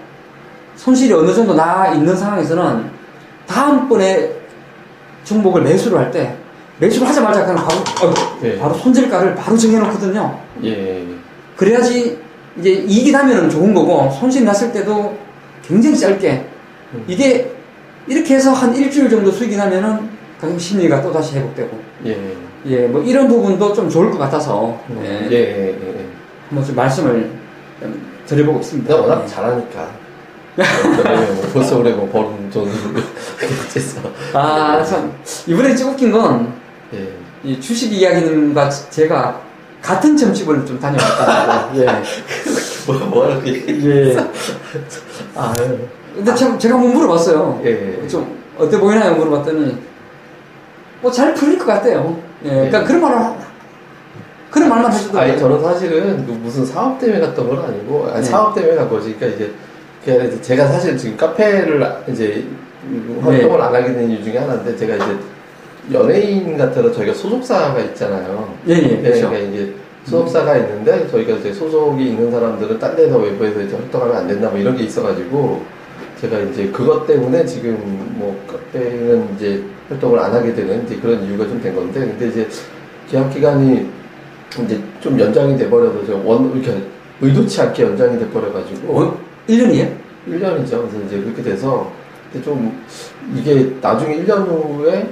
손실이 0.81 1.13
어느 1.13 1.33
정도 1.35 1.55
나 1.55 1.89
있는 1.93 2.17
상황에서는 2.17 2.91
다음번에 3.47 4.31
종목을 5.25 5.63
매수를 5.63 5.99
할 5.99 6.11
때 6.11 6.35
매수를 6.79 7.07
하자마자 7.07 7.45
그냥 7.45 7.57
바로, 7.57 8.11
어, 8.11 8.15
예. 8.43 8.59
바로 8.59 8.73
손절가를 8.75 9.35
바로 9.35 9.55
정해놓거든요. 9.59 10.39
예, 10.65 11.07
그래야지 11.55 12.19
이제 12.59 12.71
이익이 12.71 13.13
나면 13.13 13.51
좋은 13.51 13.75
거고 13.75 14.11
손실이 14.19 14.47
났을 14.47 14.73
때도 14.73 15.15
굉장히 15.63 15.99
짧게 15.99 16.47
음. 16.95 17.05
이게 17.07 17.53
이렇게 18.07 18.35
해서 18.37 18.53
한 18.53 18.75
일주일 18.75 19.11
정도 19.11 19.31
수익이 19.31 19.57
나면은 19.57 20.09
가격 20.41 20.59
심리가 20.59 21.03
또 21.03 21.13
다시 21.13 21.37
회복되고 21.37 21.79
예, 22.07 22.17
예 22.67 22.87
뭐 22.89 23.03
이런 23.03 23.29
부분도 23.29 23.75
좀 23.75 23.91
좋을 23.91 24.11
것 24.11 24.17
같아서 24.19 24.79
예, 25.05 25.29
예, 25.31 25.31
예, 25.31 25.69
예. 25.69 26.07
한번 26.49 26.65
좀 26.65 26.75
말씀을 26.75 27.31
좀 27.79 28.07
드려보고 28.25 28.61
있습니다. 28.61 28.97
워낙 28.97 29.23
예. 29.25 29.29
잘하니까. 29.29 30.00
뭐 30.57 31.51
벌써 31.53 31.79
올해 31.79 31.93
뭐 31.93 32.09
버는 32.11 32.51
했어. 33.75 34.01
아, 34.35 34.83
참 34.85 35.13
이번에 35.47 35.75
좀 35.75 35.91
웃긴 35.91 36.11
건이 36.13 36.47
예. 37.47 37.61
주식 37.61 37.93
이야기님과 37.93 38.69
제가 38.69 39.41
같은 39.81 40.17
점집을 40.17 40.67
좀 40.67 40.79
다녀왔다고. 40.79 41.79
예. 41.81 41.87
뭐, 42.87 42.97
뭐라고 43.07 43.47
얘기 43.47 43.89
예. 43.89 44.17
아, 45.35 45.53
근데 46.15 46.35
참 46.35 46.59
제가 46.59 46.75
한번 46.75 46.93
물어봤어요. 46.95 47.63
예. 47.65 48.07
좀 48.09 48.39
어때 48.59 48.79
보이나요? 48.79 49.15
물어봤더니 49.15 49.79
뭐 51.01 51.11
잘 51.13 51.33
풀릴 51.35 51.59
것 51.59 51.67
같대요. 51.67 52.21
예, 52.45 52.49
그러니까 52.51 52.81
예. 52.83 52.85
그런 52.85 53.01
말을 53.01 53.17
하- 53.19 53.37
그런 54.51 54.69
말만 54.69 54.93
해주더라고요. 54.93 55.33
아니, 55.33 55.41
저는 55.41 55.63
사실은 55.63 56.27
그 56.27 56.33
무슨 56.33 56.67
사업 56.67 56.99
때문에 56.99 57.21
갔던 57.21 57.49
건 57.49 57.65
아니고, 57.67 58.09
아니, 58.11 58.17
네. 58.17 58.23
사업 58.25 58.53
때문에 58.53 58.75
간 58.75 58.91
거지. 58.91 59.15
그러니까 59.15 59.37
이제, 59.37 59.53
이제 60.05 60.41
제가 60.41 60.67
사실 60.67 60.97
지금 60.97 61.17
카페를 61.17 61.85
이제 62.09 62.45
활동을 63.21 63.59
네. 63.59 63.65
안 63.65 63.75
하게 63.75 63.93
된 63.93 64.11
이유 64.11 64.25
중에 64.25 64.39
하나인데, 64.39 64.77
제가 64.77 64.97
이제 64.97 65.07
연예인 65.93 66.57
같아서 66.57 66.91
저희가 66.93 67.13
소속사가 67.13 67.79
있잖아요. 67.81 68.55
예, 68.69 68.75
예, 68.75 68.81
네, 68.81 69.03
그렇죠. 69.03 69.29
그러니까 69.29 69.51
이제 69.51 69.75
소속사가 70.05 70.57
있는데 70.59 71.07
저희가 71.11 71.35
이제 71.35 71.53
소속이 71.53 72.03
있는 72.11 72.31
사람들은 72.31 72.79
딴 72.79 72.97
데서 72.97 73.19
외부에서 73.19 73.61
이제 73.61 73.77
활동하면 73.77 74.17
안 74.17 74.27
된다 74.29 74.49
뭐 74.49 74.59
이런 74.59 74.75
게 74.77 74.85
있어가지고 74.85 75.63
제가 76.21 76.39
이제 76.39 76.69
그것 76.69 77.07
때문에 77.07 77.45
지금 77.45 77.77
뭐 78.19 78.39
카페는 78.49 79.35
이제 79.37 79.63
활동을 79.89 80.19
안 80.19 80.33
하게 80.33 80.55
되는 80.55 80.85
이제 80.87 80.97
그런 80.97 81.23
이유가 81.25 81.45
좀 81.47 81.61
된 81.61 81.75
건데 81.75 82.01
근데 82.01 82.29
이제 82.29 82.49
계약 83.11 83.29
기간이 83.31 83.87
이제 84.65 84.81
좀 85.01 85.19
연장이 85.21 85.57
돼버려서 85.59 86.17
원 86.25 86.51
이렇게 86.55 86.79
의도치 87.21 87.61
않게 87.61 87.83
연장이 87.83 88.19
돼버려가지고 88.19 88.99
어? 88.99 89.19
1년이에요? 89.49 89.89
1년이죠. 90.29 90.71
그래서 90.71 91.01
이제 91.07 91.21
그렇게 91.21 91.43
돼서 91.43 91.91
근데 92.33 92.45
좀 92.45 92.81
이게 93.35 93.73
나중에 93.81 94.23
1년 94.23 94.47
후에 94.47 95.09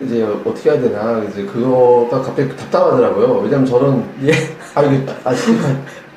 이제 0.00 0.22
어떻게 0.44 0.70
해야 0.70 0.80
되나 0.80 1.22
이제 1.24 1.44
그거가 1.44 2.20
갑자기 2.20 2.48
답답하더라고요. 2.56 3.40
왜냐면 3.44 3.64
저는 3.64 4.04
예. 4.24 4.32
아 4.74 4.82
이게 4.82 5.04
아 5.24 5.32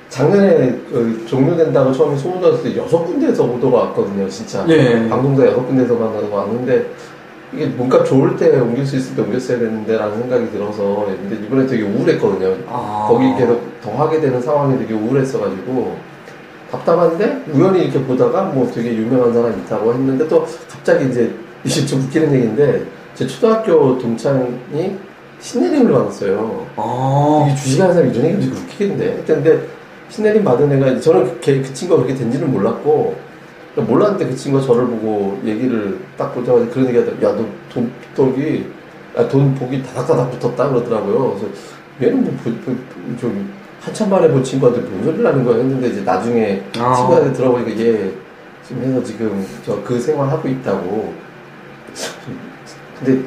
작년에 0.10 0.80
그 0.92 1.24
종료된다고 1.28 1.94
처음에 1.94 2.18
소문 2.18 2.42
났을 2.42 2.64
때 2.64 2.78
여섯 2.78 3.06
군데에서 3.06 3.44
오더가 3.44 3.78
왔거든요, 3.78 4.28
진짜. 4.28 4.66
예. 4.70 5.08
방송사 5.08 5.46
여섯 5.46 5.66
군데에서 5.68 5.94
만나서 5.96 6.28
왔는데 6.34 6.92
이게 7.54 7.66
뭔가 7.68 8.04
좋을 8.04 8.36
때 8.36 8.60
옮길 8.60 8.86
수 8.86 8.98
있을 8.98 9.16
때 9.16 9.22
옮겼어야 9.22 9.60
되는데라는 9.60 10.20
생각이 10.20 10.52
들어서 10.52 11.06
근데 11.06 11.36
이번에 11.46 11.68
되게 11.68 11.84
우울했거든요. 11.84 12.56
아. 12.68 13.06
거기 13.08 13.26
계속 13.38 13.62
더 13.82 13.92
하게 13.92 14.20
되는 14.20 14.42
상황이 14.42 14.78
되게 14.78 14.94
우울했어가지고 14.94 16.09
답답한데 16.72 17.46
우연히 17.54 17.84
이렇게 17.84 18.02
보다가 18.04 18.44
뭐 18.44 18.70
되게 18.72 18.94
유명한 18.96 19.34
사람 19.34 19.52
있다고 19.60 19.94
했는데 19.94 20.28
또 20.28 20.46
갑자기 20.70 21.10
이제 21.10 21.34
이게 21.64 21.86
좀 21.86 22.02
웃기는 22.02 22.34
얘기인데 22.34 22.86
제 23.16 23.28
초등학교 23.28 23.98
동창이 23.98 24.96
신내림을 25.40 25.92
받았어요. 25.92 26.68
아. 26.76 27.46
이게 27.48 27.56
주식하는 27.56 27.94
사람이 27.94 28.14
이런 28.14 28.26
얘기 28.32 28.46
좀 28.46 28.58
웃기겠는데. 28.58 29.24
근데 29.26 29.68
신내림 30.10 30.44
받은 30.44 30.72
애가 30.72 31.00
저는 31.00 31.24
그, 31.26 31.40
걔- 31.40 31.62
그 31.62 31.74
친구가 31.74 32.04
그렇게 32.04 32.18
된지는 32.20 32.52
몰랐고 32.52 33.16
그러니까 33.74 33.94
몰랐는데 33.94 34.28
그 34.28 34.36
친구가 34.36 34.66
저를 34.66 34.88
보고 34.88 35.40
얘기를 35.46 36.00
딱 36.18 36.34
보자마자 36.34 36.70
그런 36.70 36.88
얘기 36.88 36.98
하더라고요. 36.98 37.30
야, 37.30 37.34
너돈 37.34 37.92
아, 39.16 39.28
돈 39.28 39.56
복이 39.56 39.84
다닥다닥 39.84 40.32
붙었다 40.32 40.70
그러더라고요. 40.70 41.36
그래서 41.40 41.48
얘는 42.02 42.24
뭐, 42.24 42.34
좀, 43.20 43.54
한참 43.82 44.10
만에 44.10 44.28
본 44.30 44.44
친구한테 44.44 44.82
뭔 44.82 45.04
소리를 45.04 45.26
하는 45.26 45.44
거야 45.46 45.58
했는데 45.58 45.88
이제 45.90 46.02
나중에 46.02 46.64
아. 46.78 46.94
친구한테 46.96 47.34
들어보니까 47.34 47.72
얘 47.80 48.12
지금 48.68 48.84
해서 48.84 49.04
지금 49.04 49.46
저 49.66 49.82
그 49.84 50.00
생활 50.00 50.30
하고 50.30 50.48
있다고. 50.48 51.14
근데 53.00 53.22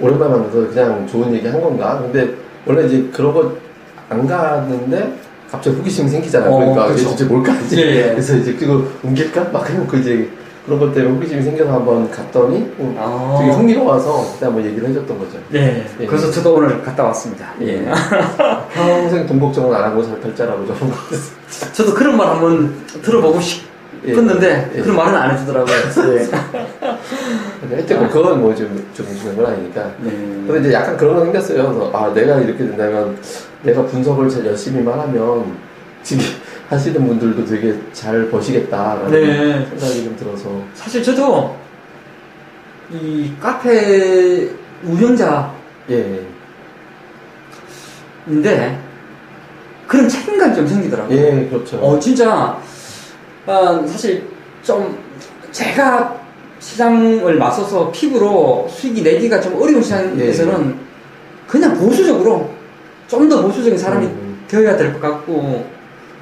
오랜만에 0.00 0.32
만나서 0.32 0.68
그냥 0.68 1.06
좋은 1.06 1.32
얘기 1.34 1.46
한 1.46 1.60
건가? 1.60 1.98
근데 2.00 2.34
원래 2.66 2.86
이제 2.86 3.08
그런 3.12 3.32
거안 3.34 4.26
갔는데 4.26 5.14
갑자기 5.50 5.76
호기심이 5.76 6.08
생기잖아요. 6.08 6.50
어, 6.50 6.58
그러니까 6.58 6.86
그쵸. 6.88 7.00
이게 7.02 7.08
진짜 7.16 7.24
뭘까 7.32 7.52
하지? 7.52 7.76
예, 7.80 7.96
예. 7.96 8.10
그래서 8.10 8.36
이제 8.36 8.54
그거 8.54 8.84
옮길까? 9.02 9.44
막 9.52 9.68
해놓고 9.68 9.96
이제 9.98 10.28
그런 10.68 10.80
것 10.80 10.92
때문에 10.92 11.14
호기심이 11.14 11.42
생겨서 11.42 11.72
한번 11.72 12.10
갔더니 12.10 12.70
어, 12.78 12.94
아. 12.98 13.38
되게 13.40 13.50
흥미로워서 13.52 14.32
그때 14.34 14.44
한번 14.44 14.62
얘기를 14.66 14.86
해줬던 14.90 15.18
거죠. 15.18 15.38
네. 15.48 15.86
예. 15.98 16.06
그래서 16.06 16.30
저도 16.30 16.56
오늘 16.56 16.82
갔다 16.82 17.04
왔습니다. 17.04 17.54
예. 17.62 17.86
평생 18.74 19.26
돈 19.26 19.40
걱정은 19.40 19.74
안 19.74 19.84
하고 19.84 20.02
살 20.02 20.20
팔자라고 20.20 20.66
거. 20.66 20.74
저도 21.72 21.94
그런 21.94 22.18
말 22.18 22.28
한번 22.28 22.74
들어보고 23.00 23.40
싶었는데 23.40 24.72
예. 24.76 24.80
그런 24.82 24.94
말은 24.96 25.14
안 25.18 25.30
해주더라고요. 25.34 25.74
예. 25.74 26.28
하여튼 27.74 27.98
뭐 28.00 28.08
그건 28.08 28.40
뭐 28.40 28.54
좀 28.54 28.68
좀 28.94 29.06
중요한 29.16 29.36
건 29.36 29.46
아니니까. 29.46 29.90
네. 30.02 30.10
근데 30.10 30.60
이제 30.60 30.72
약간 30.74 30.98
그런 30.98 31.14
거 31.16 31.24
생겼어요. 31.24 31.62
그래서 31.72 31.90
아 31.94 32.12
내가 32.12 32.36
이렇게 32.40 32.58
된다면 32.58 33.16
내가 33.62 33.82
분석을 33.86 34.28
잘 34.28 34.44
열심히만 34.44 35.00
하면 35.00 35.56
지금 36.02 36.24
하시는 36.68 37.06
분들도 37.06 37.44
되게 37.46 37.74
잘 37.92 38.30
버시겠다라는 38.30 39.10
네. 39.10 39.66
생각이 39.78 40.04
좀 40.04 40.16
들어서. 40.16 40.62
사실 40.74 41.02
저도 41.02 41.56
이 42.92 43.32
카페 43.40 44.50
운영자인데 44.84 45.46
예. 48.44 48.78
그런 49.86 50.08
책임감이 50.08 50.54
좀 50.54 50.66
생기더라고요. 50.66 51.16
예, 51.16 51.48
그렇죠. 51.48 51.78
어, 51.78 51.98
진짜, 51.98 52.58
아, 53.46 53.82
사실 53.86 54.24
좀 54.62 54.98
제가 55.50 56.18
시장을 56.60 57.36
맞서서 57.36 57.90
픽으로 57.90 58.68
수익이 58.70 59.02
내기가 59.02 59.40
좀 59.40 59.54
어려운 59.54 59.82
시장에서는 59.82 60.76
그냥 61.46 61.78
보수적으로 61.78 62.50
좀 63.06 63.26
더 63.30 63.40
보수적인 63.42 63.78
사람이 63.78 64.04
음. 64.04 64.44
되어야 64.48 64.76
될 64.76 64.92
것 64.92 65.00
같고, 65.00 65.64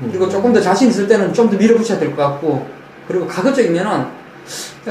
그리고 0.01 0.29
조금 0.29 0.53
더 0.53 0.61
자신 0.61 0.89
있을 0.89 1.07
때는 1.09 1.33
좀 1.33 1.49
더 1.51 1.57
밀어붙여야 1.57 1.99
될 1.99 2.11
것 2.15 2.23
같고, 2.23 2.67
그리고 3.09 3.27
가급적이면은 3.27 4.05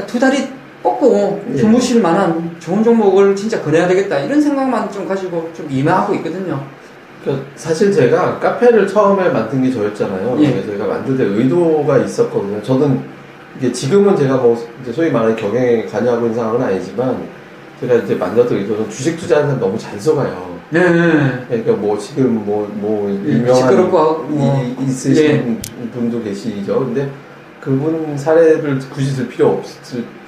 두 0.08 0.20
다리 0.20 0.48
뻗고 0.82 1.44
예. 1.54 1.58
주무실 1.58 2.02
만한 2.02 2.56
좋은 2.60 2.84
종목을 2.84 3.36
진짜 3.36 3.62
거내야 3.62 3.88
되겠다. 3.88 4.20
이런 4.20 4.42
생각만 4.42 4.92
좀 4.92 5.08
가지고 5.08 5.50
좀 5.56 5.68
임하고 5.70 6.14
있거든요. 6.16 6.62
그러니까 7.24 7.46
사실 7.56 7.92
제가 7.92 8.40
카페를 8.40 8.88
처음에 8.88 9.30
만든 9.30 9.62
게 9.64 9.72
저였잖아요. 9.72 10.38
예. 10.42 10.52
그래서 10.52 10.72
제가 10.72 10.86
만들 10.86 11.18
때 11.18 11.24
의도가 11.24 11.98
있었거든요. 12.00 12.62
저는 12.62 13.02
이게 13.58 13.72
지금은 13.72 14.16
제가 14.16 14.36
뭐 14.38 14.56
소위 14.94 15.10
말하는 15.12 15.36
경영에 15.36 15.86
관여하고 15.86 16.26
있는 16.26 16.38
상황은 16.38 16.62
아니지만 16.62 17.28
제가 17.82 17.96
이제 17.96 18.16
만들었던 18.16 18.58
의도는 18.58 18.90
주식 18.90 19.18
투자하는 19.18 19.50
사람 19.50 19.60
너무 19.62 19.78
잘 19.78 20.00
속아요. 20.00 20.55
네. 20.70 20.82
그러니까 21.48 21.74
뭐 21.74 21.98
지금 21.98 22.44
뭐, 22.46 22.68
뭐 22.76 23.10
예, 23.10 23.30
유명한 23.34 23.62
뭐. 23.92 24.64
이- 24.80 24.84
있으신 24.86 25.62
분도 25.94 26.22
계시죠. 26.24 26.80
근데 26.80 27.10
그분 27.62 28.18
사례를 28.18 28.80
굳이 28.94 29.16
들 29.16 29.28
필요 29.28 29.50
없, 29.50 29.64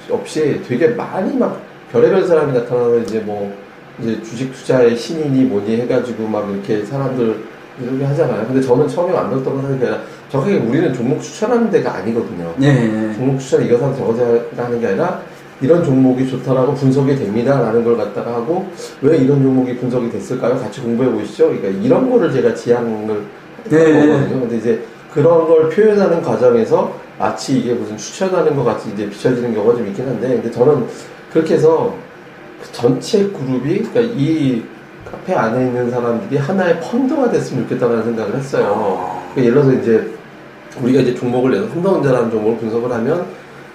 없이 0.10 0.62
되게 0.68 0.90
많이 0.90 1.36
막 1.38 1.62
별의별 1.92 2.26
사람이 2.28 2.54
나타나서 2.54 3.00
이제 3.00 3.20
뭐 3.20 3.52
이제 4.00 4.22
주식 4.24 4.52
투자의 4.54 4.96
신인이 4.96 5.44
뭐니 5.46 5.78
해가지고 5.82 6.28
막 6.28 6.50
이렇게 6.52 6.84
사람들 6.86 7.36
이렇게 7.82 8.06
하잖아요. 8.06 8.46
근데 8.48 8.62
저는 8.62 8.88
처음에 8.88 9.14
만들었던 9.14 9.54
건 9.54 9.62
사실 9.64 9.80
그냥 9.80 10.02
정확하게 10.32 10.58
우리는 10.58 10.94
종목 10.94 11.22
추천하는 11.22 11.70
데가 11.70 11.96
아니거든요. 11.96 12.54
네. 12.58 13.14
종목 13.16 13.40
추천 13.40 13.64
이거 13.66 13.78
사서 13.78 13.96
저거 13.98 14.16
사야 14.16 14.66
하는 14.66 14.80
게 14.80 14.88
아니라 14.88 15.22
이런 15.62 15.84
종목이 15.84 16.30
좋다라고 16.30 16.74
분석이 16.74 17.16
됩니다라는 17.16 17.84
걸 17.84 17.98
갖다가 17.98 18.36
하고 18.36 18.68
왜 19.02 19.18
이런 19.18 19.42
종목이 19.42 19.76
분석이 19.78 20.12
됐을까요? 20.12 20.58
같이 20.58 20.82
공부해 20.82 21.10
보시죠. 21.12 21.48
그러니까 21.48 21.70
이런 21.84 22.10
거를 22.10 22.32
제가 22.32 22.54
지향을 22.54 23.24
네. 23.70 24.08
거거든요. 24.08 24.40
근데 24.42 24.58
이제 24.58 24.84
그런 25.14 25.48
걸 25.48 25.70
표현하는 25.70 26.22
과정에서 26.22 26.94
마치 27.18 27.58
이게 27.60 27.74
무슨 27.74 27.98
추천하는 27.98 28.56
것 28.56 28.64
같이 28.64 28.90
이제 28.94 29.10
비춰지는 29.10 29.54
경우가 29.56 29.76
좀 29.76 29.88
있긴 29.88 30.06
한데 30.06 30.28
근데 30.28 30.52
저는 30.52 30.86
그렇게 31.34 31.56
해서 31.56 31.96
그 32.62 32.72
전체 32.72 33.28
그룹이 33.28 33.84
그러니까 33.84 34.02
이 34.16 34.64
카페 35.10 35.34
안에 35.34 35.68
있는 35.68 35.90
사람들이 35.90 36.38
하나의 36.38 36.80
펀드가 36.82 37.32
됐으면 37.32 37.64
좋겠다는 37.64 38.04
생각을 38.04 38.36
했어요. 38.36 39.24
그러니까 39.34 39.42
예를 39.42 39.54
들어서 39.54 39.74
이제 39.74 40.12
우리가 40.82 41.02
이제 41.02 41.16
종목을 41.16 41.52
내서 41.52 41.68
삼성전자라는 41.70 42.30
종목을 42.30 42.58
분석을 42.60 42.92
하면 42.92 43.26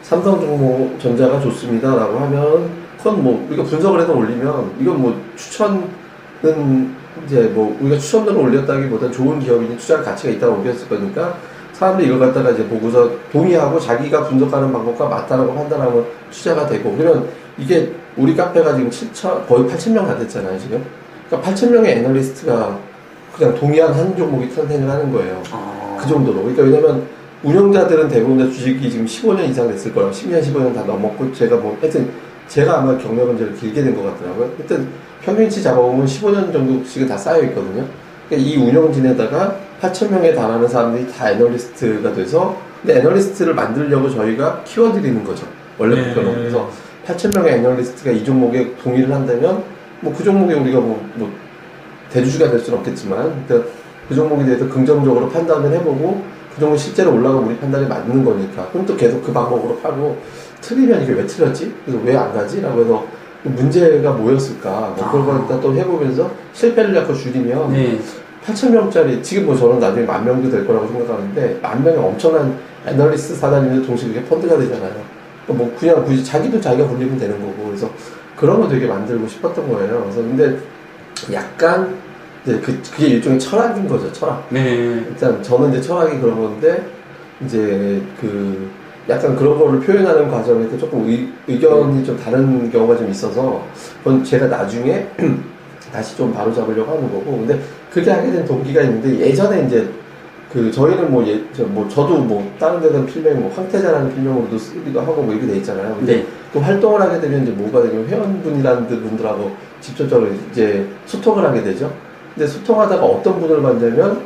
삼성전자가 0.02 1.40
좋습니다라고 1.40 2.18
하면 2.18 2.70
그건 2.98 3.22
뭐 3.22 3.46
우리가 3.48 3.64
분석을 3.64 4.00
해서 4.00 4.12
올리면 4.12 4.72
이건 4.80 5.00
뭐 5.00 5.20
추천은 5.36 6.94
이제 7.26 7.42
뭐 7.54 7.76
우리가 7.80 7.98
추천으로 7.98 8.42
올렸다기보다 8.42 9.10
좋은 9.10 9.40
기업이니 9.40 9.76
투자할 9.78 10.04
가치가 10.04 10.32
있다고 10.32 10.60
올렸을 10.60 10.88
거니까 10.88 11.36
사람들이 11.72 12.08
이걸 12.08 12.20
갖다가 12.20 12.50
이제 12.50 12.64
보고서 12.66 13.10
동의하고 13.32 13.80
자기가 13.80 14.24
분석하는 14.28 14.72
방법과 14.72 15.08
맞다라고 15.08 15.54
판단하면 15.54 16.04
투자가 16.30 16.66
되고 16.66 16.94
그러면 16.96 17.28
이게 17.58 17.92
우리 18.16 18.36
카페가 18.36 18.74
지금 18.76 18.90
7천 18.90 19.46
거의 19.46 19.64
8천 19.64 19.92
명 19.92 20.06
다 20.06 20.16
됐잖아요 20.18 20.58
지금 20.58 20.84
그러니까 21.28 21.50
8천 21.50 21.70
명의 21.70 21.92
애널리스트가 21.98 22.78
그냥 23.36 23.54
동의한 23.54 23.92
한 23.94 24.14
종목이 24.16 24.54
탄생을 24.54 24.88
하는 24.88 25.10
거예요. 25.12 25.42
아. 25.50 25.96
그 25.98 26.06
정도로. 26.08 26.42
그러니까 26.42 26.62
왜냐면 26.64 27.02
운영자들은 27.42 28.08
대부분 28.08 28.38
다 28.38 28.44
주식이 28.44 28.90
지금 28.90 29.06
15년 29.06 29.48
이상 29.48 29.68
됐을 29.68 29.92
거예요. 29.92 30.10
10년, 30.10 30.40
15년 30.42 30.74
다 30.74 30.82
넘었고 30.84 31.32
제가 31.32 31.56
뭐 31.56 31.76
하여튼 31.80 32.08
제가 32.48 32.78
아마 32.78 32.96
경력은 32.96 33.36
제일 33.38 33.54
길게 33.54 33.82
된 33.82 33.96
것 33.96 34.02
같더라고요. 34.04 34.50
하여튼 34.58 34.88
평균치 35.22 35.62
잡아보면 35.62 36.06
15년 36.06 36.52
정도씩은 36.52 37.08
다 37.08 37.16
쌓여 37.16 37.42
있거든요. 37.44 37.84
그러니까 38.28 38.50
이 38.50 38.56
운영진에다가 38.56 39.56
8천 39.80 40.10
명에 40.10 40.34
달하는 40.34 40.68
사람들이 40.68 41.10
다 41.12 41.30
애널리스트가 41.32 42.12
돼서 42.12 42.56
근데 42.80 42.98
애널리스트를 43.00 43.54
만들려고 43.54 44.08
저희가 44.10 44.62
키워드리는 44.64 45.24
거죠. 45.24 45.46
원래 45.78 45.96
네. 45.96 46.14
그래서 46.14 46.70
8천 47.06 47.34
명의 47.34 47.54
애널리스트가 47.54 48.10
이 48.12 48.24
종목에 48.24 48.74
동의를 48.82 49.12
한다면 49.12 49.64
뭐 50.00 50.12
그 50.12 50.22
종목에 50.24 50.54
우리가 50.54 50.80
뭐, 50.80 51.04
뭐 51.14 51.32
대주주가 52.10 52.50
될 52.50 52.60
수는 52.60 52.78
없겠지만 52.80 53.44
그러니까 53.46 53.70
그 54.08 54.14
종목에 54.14 54.44
대해서 54.44 54.68
긍정적으로 54.68 55.28
판단을 55.30 55.72
해보고 55.72 56.22
그 56.54 56.60
종목 56.60 56.76
실제로 56.76 57.12
올라가면 57.14 57.44
우리 57.44 57.56
판단이 57.58 57.86
맞는 57.86 58.24
거니까 58.24 58.68
그럼 58.70 58.86
또 58.86 58.96
계속 58.96 59.22
그 59.22 59.32
방법으로 59.32 59.78
파고 59.78 60.18
틀리면 60.60 61.02
이게 61.02 61.12
왜 61.12 61.26
틀렸지? 61.26 61.74
그래서 61.84 62.00
왜 62.04 62.14
안 62.16 62.32
가지? 62.32 62.60
라고 62.60 62.80
해서 62.80 63.04
문제가 63.42 64.12
뭐였을까? 64.12 64.94
뭐 64.96 65.10
그런 65.10 65.22
아. 65.22 65.26
걸 65.26 65.40
일단 65.42 65.60
또 65.60 65.74
해보면서 65.74 66.30
실패를 66.52 66.94
자꾸 66.94 67.14
줄이면 67.14 67.72
네. 67.72 67.98
8,000명짜리, 68.46 69.22
지금 69.22 69.46
뭐 69.46 69.56
저는 69.56 69.78
나중에 69.78 70.04
만 70.04 70.24
명도 70.24 70.50
될 70.50 70.66
거라고 70.66 70.86
생각하는데, 70.88 71.60
만 71.62 71.82
명의 71.84 71.98
엄청난 72.00 72.58
애널리스트 72.84 73.36
사단인데 73.36 73.86
동시에 73.86 74.08
그게 74.08 74.24
펀드가 74.24 74.58
되잖아요. 74.58 74.94
뭐 75.46 75.72
그냥 75.78 76.04
굳이 76.04 76.24
자기도 76.24 76.60
자기가 76.60 76.88
굴리면 76.88 77.18
되는 77.18 77.40
거고, 77.40 77.66
그래서 77.68 77.88
그런 78.36 78.60
거 78.60 78.66
되게 78.68 78.86
만들고 78.88 79.28
싶었던 79.28 79.68
거예요. 79.68 80.00
그래서 80.02 80.16
근데 80.22 80.58
약간, 81.32 81.94
이제 82.42 82.58
그, 82.60 82.80
그게 82.90 83.06
일종의 83.08 83.38
철학인 83.38 83.88
거죠, 83.88 84.12
철학. 84.12 84.46
네. 84.50 85.04
일단 85.08 85.42
저는 85.42 85.70
이제 85.70 85.80
철학이 85.80 86.18
그런 86.18 86.40
건데, 86.40 86.84
이제 87.44 88.02
그, 88.20 88.68
약간 89.08 89.36
그런 89.36 89.58
거를 89.58 89.80
표현하는 89.80 90.28
과정에서 90.28 90.76
조금 90.78 91.08
의, 91.08 91.28
의견이 91.46 92.04
좀 92.04 92.18
다른 92.18 92.70
경우가 92.70 92.96
좀 92.96 93.10
있어서, 93.10 93.64
그건 93.98 94.24
제가 94.24 94.46
나중에 94.46 95.06
다시 95.92 96.16
좀 96.16 96.32
바로 96.32 96.52
잡으려고 96.52 96.90
하는 96.90 97.02
거고, 97.12 97.38
근데 97.38 97.60
그렇게 97.90 98.10
하게 98.10 98.32
된 98.32 98.44
동기가 98.44 98.82
있는데, 98.82 99.20
예전에 99.20 99.66
이제 99.66 99.88
그 100.52 100.70
저희는 100.70 101.10
뭐, 101.10 101.26
예, 101.26 101.42
저, 101.54 101.64
뭐 101.64 101.88
저도 101.88 102.18
뭐 102.18 102.52
다른 102.58 102.80
데는 102.80 103.06
필명, 103.06 103.40
뭐 103.40 103.50
황태자라는 103.54 104.14
필명으로도 104.14 104.58
쓰기도 104.58 105.00
하고 105.00 105.22
뭐 105.22 105.32
이렇게 105.32 105.46
돼 105.46 105.56
있잖아요. 105.58 105.96
근데 105.96 106.16
네. 106.16 106.26
그 106.52 106.58
활동을 106.58 107.00
하게 107.00 107.20
되면 107.20 107.42
이제 107.42 107.52
뭐가 107.52 107.82
되냐면 107.82 108.06
회원분이라는 108.06 108.86
분들하고 108.86 109.56
직접적으로 109.80 110.30
이제 110.50 110.86
소통을 111.06 111.42
하게 111.42 111.62
되죠. 111.62 111.90
근데 112.34 112.46
소통하다가 112.46 113.04
어떤 113.04 113.40
분을 113.40 113.60
만나면 113.60 114.22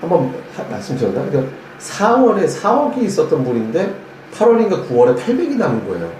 한번 0.00 0.32
하- 0.56 0.64
말씀드렸나? 0.70 1.24
그러니까 1.30 1.52
4월에 1.80 2.46
4억이 2.48 2.98
있었던 3.02 3.42
분인데 3.44 3.92
8월인가 4.34 4.86
9월에 4.88 5.16
800이 5.16 5.56
남은 5.56 5.88
거예요. 5.88 6.10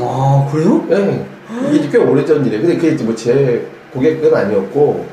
아, 0.00 0.48
그래요? 0.50 0.84
네. 0.88 1.26
이게 1.72 1.88
꽤 1.90 1.98
오래전 1.98 2.44
일이에요. 2.46 2.62
근데 2.66 2.76
그게 2.78 3.02
뭐 3.04 3.14
제 3.14 3.66
고객은 3.92 4.34
아니었고, 4.34 5.04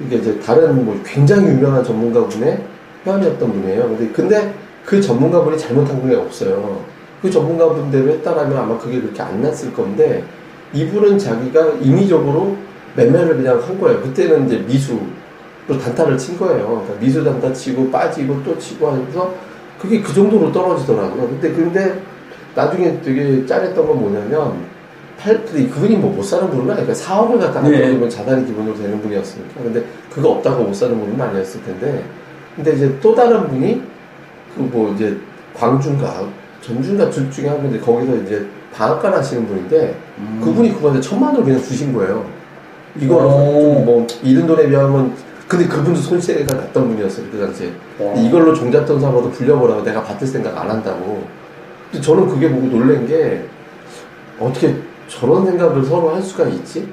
이게 0.00 0.16
이제 0.16 0.38
다른 0.40 0.84
뭐 0.84 1.00
굉장히 1.04 1.46
유명한 1.46 1.84
전문가분의 1.84 2.58
회원이었던 3.06 3.52
분이에요. 3.52 3.82
근데, 3.88 4.08
근데 4.12 4.54
그 4.84 5.00
전문가분이 5.00 5.56
잘못한 5.56 6.06
게 6.08 6.16
없어요. 6.16 6.80
그 7.22 7.30
전문가분 7.30 7.92
대로 7.92 8.10
했다라면 8.10 8.58
아마 8.58 8.76
그게 8.76 9.00
그렇게 9.00 9.22
안 9.22 9.40
났을 9.40 9.72
건데, 9.72 10.24
이분은 10.72 11.16
자기가 11.16 11.74
임의적으로 11.80 12.56
매매를 12.96 13.36
그냥 13.36 13.60
한 13.62 13.80
거예요. 13.80 14.00
그때는 14.02 14.46
이제 14.46 14.58
미수로 14.58 15.00
단타를 15.68 16.16
친 16.18 16.38
거예요. 16.38 16.66
그러니까 16.66 16.94
미수 17.00 17.24
단타 17.24 17.52
치고 17.52 17.90
빠지고 17.90 18.42
또 18.44 18.56
치고 18.58 18.88
하면서 18.88 19.34
그게 19.80 20.00
그 20.00 20.12
정도로 20.14 20.52
떨어지더라고요. 20.52 21.28
근데, 21.28 21.52
근데 21.52 22.00
나중에 22.54 23.00
되게 23.02 23.44
짠했던 23.44 23.86
건 23.86 24.00
뭐냐면, 24.00 24.54
팔, 25.18 25.44
근데 25.44 25.68
그분이 25.68 25.96
뭐 25.96 26.12
못 26.12 26.22
사는 26.22 26.48
분은 26.48 26.70
아니니까 26.70 26.92
4억을 26.92 27.38
갖다가 27.40 27.68
네. 27.68 28.08
자산이 28.08 28.46
기본으로 28.46 28.76
되는 28.76 29.00
분이었으니까. 29.00 29.62
근데 29.62 29.84
그거 30.10 30.30
없다고 30.30 30.64
못 30.64 30.74
사는 30.74 30.98
분은 30.98 31.20
아니었을 31.20 31.62
텐데. 31.64 32.04
근데 32.56 32.72
이제 32.74 32.96
또 33.00 33.14
다른 33.14 33.48
분이 33.48 33.82
그 34.54 34.60
뭐 34.60 34.92
이제 34.94 35.16
광주인가 35.54 36.24
전주인가 36.60 37.10
둘 37.10 37.28
중에 37.30 37.48
한 37.48 37.58
분인데 37.58 37.80
거기서 37.80 38.16
이제 38.18 38.46
방앗간 38.72 39.12
하시는 39.12 39.46
분인데 39.46 39.96
음. 40.18 40.40
그분이 40.44 40.72
그분한테 40.74 41.00
천만 41.00 41.30
원을 41.30 41.44
그냥 41.44 41.60
주신 41.60 41.92
거예요. 41.92 42.24
이거를 43.00 43.26
오. 43.26 43.30
좀뭐 43.84 44.06
잃은 44.22 44.46
돈에 44.46 44.68
비하면 44.68 45.14
근데 45.48 45.66
그분도 45.66 46.00
손실가 46.00 46.54
났던 46.54 46.88
분이었어요 46.88 47.26
그 47.30 47.38
당시에. 47.38 47.70
와. 48.00 48.14
이걸로 48.14 48.54
종잣돈 48.54 49.00
사고도 49.00 49.30
불려보라고 49.30 49.82
내가 49.82 50.02
받을 50.02 50.26
생각 50.26 50.56
안 50.56 50.70
한다고. 50.70 51.24
근데 51.90 52.04
저는 52.04 52.28
그게 52.28 52.50
보고 52.50 52.66
놀란 52.66 53.06
게 53.06 53.44
어떻게 54.40 54.74
저런 55.08 55.44
생각을 55.46 55.84
서로 55.84 56.10
할 56.14 56.22
수가 56.22 56.44
있지? 56.48 56.88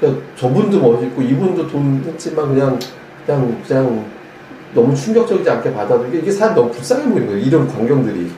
그러니까 0.00 0.22
저분도 0.36 0.80
멋있고 0.80 1.22
이분도 1.22 1.68
돈 1.68 2.02
했지만 2.06 2.48
그냥 2.48 2.78
그냥 3.24 3.62
그냥 3.66 4.04
너무 4.74 4.94
충격적이지 4.96 5.48
않게 5.48 5.72
받아들이게 5.72 6.18
이게 6.18 6.30
사람 6.30 6.54
너무 6.54 6.70
불쌍해 6.72 7.04
보이는 7.04 7.26
거예요. 7.28 7.40
이런 7.40 7.68
광경들이. 7.68 8.32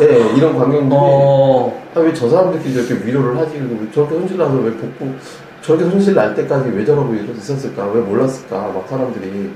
네, 0.00 0.34
이런 0.34 0.58
광경들이. 0.58 0.90
어. 0.92 1.82
아, 1.94 2.00
왜 2.00 2.12
저 2.12 2.28
사람들끼리 2.28 2.74
저렇게 2.74 3.06
위로를 3.06 3.36
하지? 3.38 3.62
저렇게 3.94 4.14
손실 4.18 4.36
나서 4.38 4.54
왜 4.54 4.72
복구, 4.72 5.06
저렇게 5.64 5.88
손실 5.88 6.14
날 6.14 6.34
때까지 6.34 6.68
왜 6.70 6.84
저러고 6.84 7.14
있었을까? 7.14 7.86
왜 7.86 8.00
몰랐을까? 8.02 8.70
막 8.72 8.86
사람들이. 8.86 9.50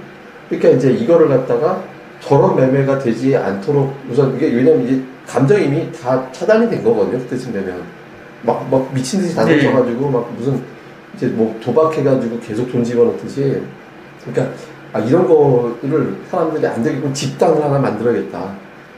그러니까 0.48 0.70
이제 0.70 0.90
이거를 0.90 1.28
갖다가 1.28 1.82
저런 2.20 2.56
매매가 2.56 2.98
되지 3.00 3.36
않도록 3.36 3.94
우선 4.10 4.34
이게 4.34 4.46
왜냐면 4.46 4.84
이제 4.86 5.02
감정임이 5.26 5.92
다 5.92 6.26
차단이 6.32 6.70
된 6.70 6.82
거거든요. 6.82 7.18
그때쯤 7.18 7.52
되면. 7.52 7.82
막, 8.42 8.66
막 8.70 8.92
미친 8.94 9.20
듯이 9.20 9.34
네. 9.34 9.42
다녀쳐가지고 9.42 10.08
막 10.08 10.32
무슨 10.32 10.62
이제 11.14 11.26
뭐 11.26 11.54
도박해가지고 11.62 12.40
계속 12.40 12.72
돈 12.72 12.82
집어넣듯이. 12.82 13.60
그러니까 14.24 14.56
아, 14.94 15.00
이런 15.00 15.28
거를 15.28 16.16
사람들이 16.30 16.66
안 16.66 16.82
되겠고 16.82 17.12
집단을 17.12 17.62
하나 17.62 17.78
만들어야겠다. 17.78 18.54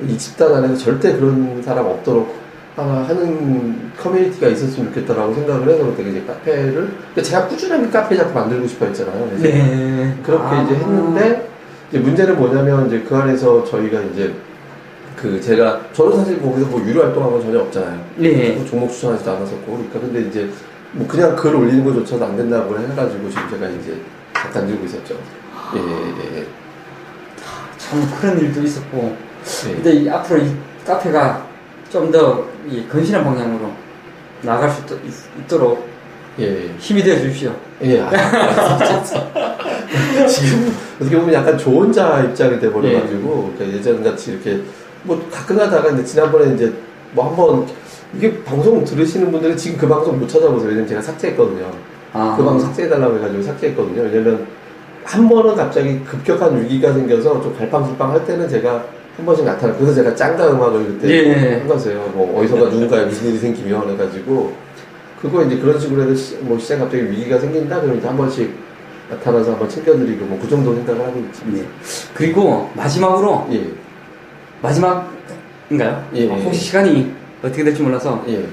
이 0.07 0.17
집단 0.17 0.55
안에서 0.55 0.77
절대 0.77 1.13
그런 1.15 1.61
사람 1.65 1.87
없도록 1.87 2.33
하나 2.81 3.07
하는 3.07 3.93
커뮤니티가 3.99 4.49
있었으면 4.49 4.93
좋겠다라고 4.93 5.35
생각을 5.35 5.69
해서 5.69 5.85
그때 5.85 6.09
이제 6.09 6.25
카페를 6.27 6.73
그러니까 6.73 7.23
제가 7.23 7.47
꾸준하게 7.47 7.91
카페 7.91 8.17
자꾸 8.17 8.35
만들고 8.35 8.67
싶어 8.67 8.87
했잖아요. 8.87 9.31
네. 9.39 10.17
그렇게 10.23 10.45
아. 10.45 10.63
이제 10.63 10.75
했는데 10.75 11.49
이제 11.91 11.99
문제는 11.99 12.37
뭐냐면 12.37 12.87
이제 12.87 13.01
그 13.01 13.15
안에서 13.15 13.65
저희가 13.65 14.01
이제 14.03 14.33
그 15.17 15.41
제가 15.41 15.81
저는 15.93 16.17
사실 16.17 16.41
거기서 16.41 16.67
뭐 16.69 16.81
유료 16.87 17.03
활동한 17.03 17.33
건 17.33 17.43
전혀 17.43 17.61
없잖아요. 17.61 18.01
네. 18.17 18.53
뭐 18.53 18.65
종목 18.65 18.91
추천하지도 18.91 19.31
않았었고 19.31 19.67
그러니까 19.67 20.01
근데 20.01 20.23
이제 20.23 20.49
뭐 20.93 21.07
그냥 21.07 21.37
글 21.37 21.55
올리는 21.55 21.85
것조차도 21.85 22.25
안 22.25 22.37
된다고 22.37 22.79
해가지고 22.79 23.29
지금 23.29 23.51
제가 23.51 23.69
이제 23.69 24.01
잠깐 24.33 24.67
들고 24.67 24.87
있었죠. 24.87 25.15
예, 25.77 25.79
예, 25.79 26.39
예. 26.39 26.47
참 27.77 28.01
그런 28.21 28.39
일도 28.41 28.63
있었고. 28.63 29.17
예. 29.69 29.75
근데 29.75 29.93
이 29.93 30.09
앞으로 30.09 30.41
이 30.41 30.51
카페가 30.87 31.51
좀 31.91 32.11
더 32.11 32.50
이 32.69 32.87
건실한 32.89 33.25
방향으로 33.25 33.71
나갈 34.43 34.71
수 34.71 34.83
있, 35.05 35.49
도록 35.49 35.89
예, 36.39 36.71
힘이 36.79 37.03
되어 37.03 37.19
주십시오. 37.19 37.53
예. 37.83 37.97
예. 37.97 38.01
아, 38.01 38.11
지금 40.27 40.73
어떻게 41.01 41.19
보면 41.19 41.35
약간 41.35 41.59
조언자 41.59 42.23
입장이 42.25 42.61
돼버려가지고 42.61 43.55
그러니까 43.57 43.79
예전 43.79 44.03
같이 44.03 44.33
이렇게 44.33 44.63
뭐 45.03 45.21
가끔 45.31 45.57
가다가 45.57 45.91
이제 45.91 46.05
지난번에 46.05 46.55
이제 46.55 46.73
뭐 47.13 47.29
한번 47.29 47.67
이게 48.15 48.43
방송 48.45 48.85
들으시는 48.85 49.31
분들은 49.31 49.57
지금 49.57 49.79
그 49.79 49.89
방송 49.89 50.19
못 50.19 50.29
찾아보세요. 50.29 50.69
왜냐면 50.69 50.89
제가 50.89 51.03
삭제했거든요. 51.03 51.71
아. 52.13 52.35
그 52.37 52.45
방송 52.45 52.67
삭제해달라고 52.69 53.17
해가지고 53.17 53.43
삭제했거든요. 53.43 54.03
왜냐면 54.03 54.47
한 55.05 55.29
번은 55.29 55.57
갑자기 55.57 56.01
급격한 56.05 56.63
위기가 56.63 56.93
생겨서 56.93 57.43
좀 57.43 57.55
갈팡질팡 57.57 58.13
할 58.13 58.25
때는 58.25 58.49
제가 58.49 58.85
한 59.17 59.27
번씩 59.27 59.45
나타나. 59.45 59.75
그래서 59.75 59.95
제가 59.95 60.15
짱가 60.15 60.51
음악을 60.53 60.87
그때 60.87 61.09
예. 61.11 61.59
한 61.59 61.69
거세요. 61.69 62.11
뭐 62.15 62.41
어디선가 62.41 62.67
누군가에 62.71 63.05
무슨 63.05 63.29
일이 63.29 63.39
생기면 63.39 63.91
해가지고 63.91 64.53
그거 65.21 65.43
이제 65.45 65.57
그런 65.59 65.79
식으로 65.79 66.03
해서 66.03 66.15
시, 66.15 66.37
뭐 66.37 66.59
시장 66.59 66.79
갑자기 66.79 67.11
위기가 67.11 67.39
생긴다 67.39 67.77
그러면 67.81 67.99
이제 67.99 68.07
한 68.09 68.17
번씩 68.17 68.51
나타나서 69.11 69.53
한번 69.53 69.69
챙겨드리고 69.69 70.25
뭐 70.25 70.39
그 70.41 70.49
정도 70.49 70.75
생각을 70.75 71.05
하고 71.05 71.19
있지. 71.21 71.43
네. 71.47 71.65
그리고 72.15 72.71
마지막으로 72.75 73.47
예, 73.53 73.67
마지막인가요? 74.63 76.05
예, 76.15 76.29
어, 76.29 76.39
예. 76.39 76.43
혹시 76.45 76.61
시간이 76.61 77.13
어떻게 77.43 77.65
될지 77.65 77.83
몰라서 77.83 78.25
예. 78.29 78.45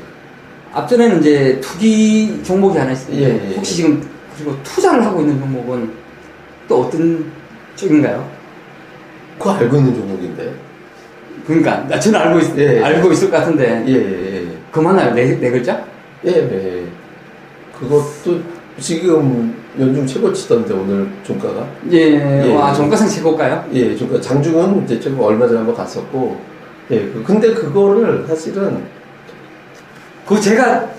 앞전에는 0.74 1.20
이제 1.22 1.60
투기 1.62 2.42
종목이 2.44 2.78
하나 2.78 2.92
있습니다. 2.92 3.24
예, 3.24 3.52
예, 3.52 3.56
혹시 3.56 3.74
예. 3.74 3.76
지금 3.78 4.10
그리고 4.36 4.56
투자를 4.64 5.06
하고 5.06 5.22
있는 5.22 5.40
종목은 5.40 5.92
또 6.68 6.82
어떤 6.82 7.32
쪽인가요? 7.76 8.28
그거 9.38 9.52
알고 9.54 9.78
있는 9.78 9.94
종목인데. 9.96 10.54
그러니까 11.46 11.88
나- 11.88 12.00
저는 12.00 12.20
알고 12.20 12.40
있, 12.40 12.58
예, 12.58 12.78
예. 12.80 12.84
알고 12.84 13.12
있을 13.12 13.30
것 13.32 13.38
같은데 13.38 13.84
예, 13.88 13.94
예, 13.94 14.36
예. 14.44 14.48
그만하요 14.72 15.14
네, 15.14 15.38
네 15.40 15.50
글자? 15.50 15.82
예, 16.26 16.32
예. 16.32 16.84
그것도 17.80 18.40
지금 18.80 19.56
연중 19.80 20.06
최고 20.06 20.34
치던데 20.34 20.74
오늘 20.74 21.08
종가가. 21.24 21.66
예, 21.92 21.98
예, 22.50 22.54
와 22.54 22.72
예. 22.72 22.76
종가상 22.76 23.08
최고가요? 23.08 23.66
예, 23.74 23.96
종가 23.96 24.20
장중은 24.20 24.84
이제 24.84 25.00
조금 25.00 25.20
얼마 25.22 25.48
전에 25.48 25.58
한번 25.60 25.76
갔었고. 25.76 26.38
예, 26.92 27.00
그- 27.00 27.24
근데 27.26 27.54
그거를 27.54 28.26
사실은 28.28 28.84
그거 30.26 30.40
제가 30.42 30.90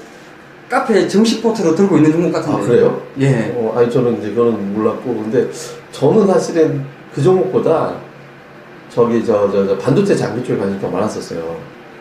카페 0.68 1.06
정식 1.08 1.42
포트로 1.42 1.74
들고 1.74 1.96
있는 1.96 2.12
종목 2.12 2.32
같은데. 2.32 2.56
아 2.56 2.66
그래요? 2.66 3.02
예. 3.20 3.52
어, 3.56 3.74
아니 3.76 3.90
저는 3.90 4.18
이제 4.18 4.30
그건 4.30 4.72
몰랐고 4.74 5.14
근데 5.14 5.46
저는 5.92 6.26
사실은 6.26 6.84
그 7.14 7.22
종목보다 7.22 7.94
저기 8.98 9.24
저 9.24 9.48
저 9.52 9.64
저 9.64 9.78
반도체 9.78 10.16
장비 10.16 10.42
쪽에 10.42 10.58
관심이 10.58 10.80
더 10.80 10.88
많았었어요. 10.88 11.56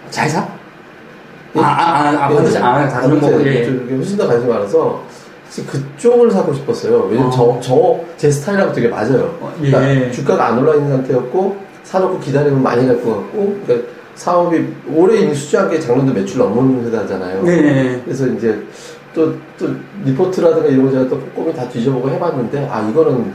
잘 0.09 0.27
사? 0.27 0.47
예. 1.55 1.59
아, 1.59 1.63
아, 1.63 1.67
아, 1.67 2.25
아, 2.25 2.31
예, 2.31 2.35
반도체, 2.35 2.57
아, 2.57 2.89
다른 2.89 3.19
종목, 3.21 3.45
예. 3.45 3.63
쪽에 3.65 3.95
훨씬 3.95 4.17
더 4.17 4.27
관심이 4.27 4.51
많아서 4.51 5.03
사실 5.47 5.67
그쪽을 5.67 6.31
사고 6.31 6.51
싶었어요. 6.55 7.07
왜냐면 7.09 7.27
어. 7.27 7.59
저저 7.61 7.99
제 8.17 8.31
스타일하고 8.31 8.73
되게 8.73 8.87
맞아요. 8.87 9.37
어, 9.39 9.53
예. 9.61 9.69
그러니까 9.69 10.11
주가가 10.11 10.47
안 10.47 10.57
올라 10.57 10.73
있는 10.73 10.89
상태였고 10.89 11.55
사놓고 11.83 12.19
기다리면 12.19 12.63
많이 12.63 12.87
갈 12.87 12.95
것 13.03 13.11
같고 13.15 13.59
그러니까 13.63 13.87
사업이 14.15 14.65
올해 14.91 15.19
이미 15.21 15.35
수주한 15.35 15.69
게 15.69 15.79
작년도 15.79 16.11
매출 16.13 16.39
넘는 16.39 16.83
회사잖아요. 16.87 17.43
네. 17.43 18.01
그래서 18.03 18.25
이제 18.25 18.59
또, 19.13 19.33
또 19.59 19.69
리포트라든가 20.03 20.67
이런 20.67 20.85
거 20.85 20.91
제가 20.91 21.07
또 21.07 21.19
꼼꼼히 21.35 21.55
다 21.55 21.69
뒤져보고 21.69 22.09
해봤는데 22.09 22.67
아 22.71 22.81
이거는 22.89 23.33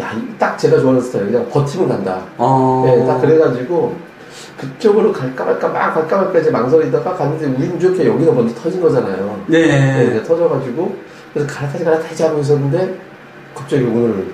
야, 0.00 0.12
이딱 0.12 0.58
제가 0.58 0.78
좋아하는 0.78 1.00
스타일 1.00 1.26
그냥 1.26 1.48
버티면 1.50 1.88
간다. 1.88 2.22
어. 2.36 2.82
네, 2.86 3.06
딱 3.06 3.20
그래가지고 3.20 3.94
그쪽으로 4.58 5.12
갈까 5.12 5.44
말까 5.44 5.68
막 5.68 5.94
갈까 5.94 6.16
말까 6.22 6.38
이제 6.38 6.50
망설이다가 6.50 7.14
갔는데 7.14 7.46
운 7.46 7.78
좋게 7.78 8.06
여기가 8.06 8.32
먼저 8.32 8.54
터진 8.54 8.80
거잖아요. 8.80 9.40
네, 9.46 9.66
네. 9.66 10.06
이제 10.10 10.22
터져가지고 10.22 10.96
그래서 11.32 11.48
갈아타지 11.52 11.84
갈아타지 11.84 12.22
하고 12.24 12.40
있었는데 12.40 12.98
갑자기 13.54 13.84
오늘 13.84 14.32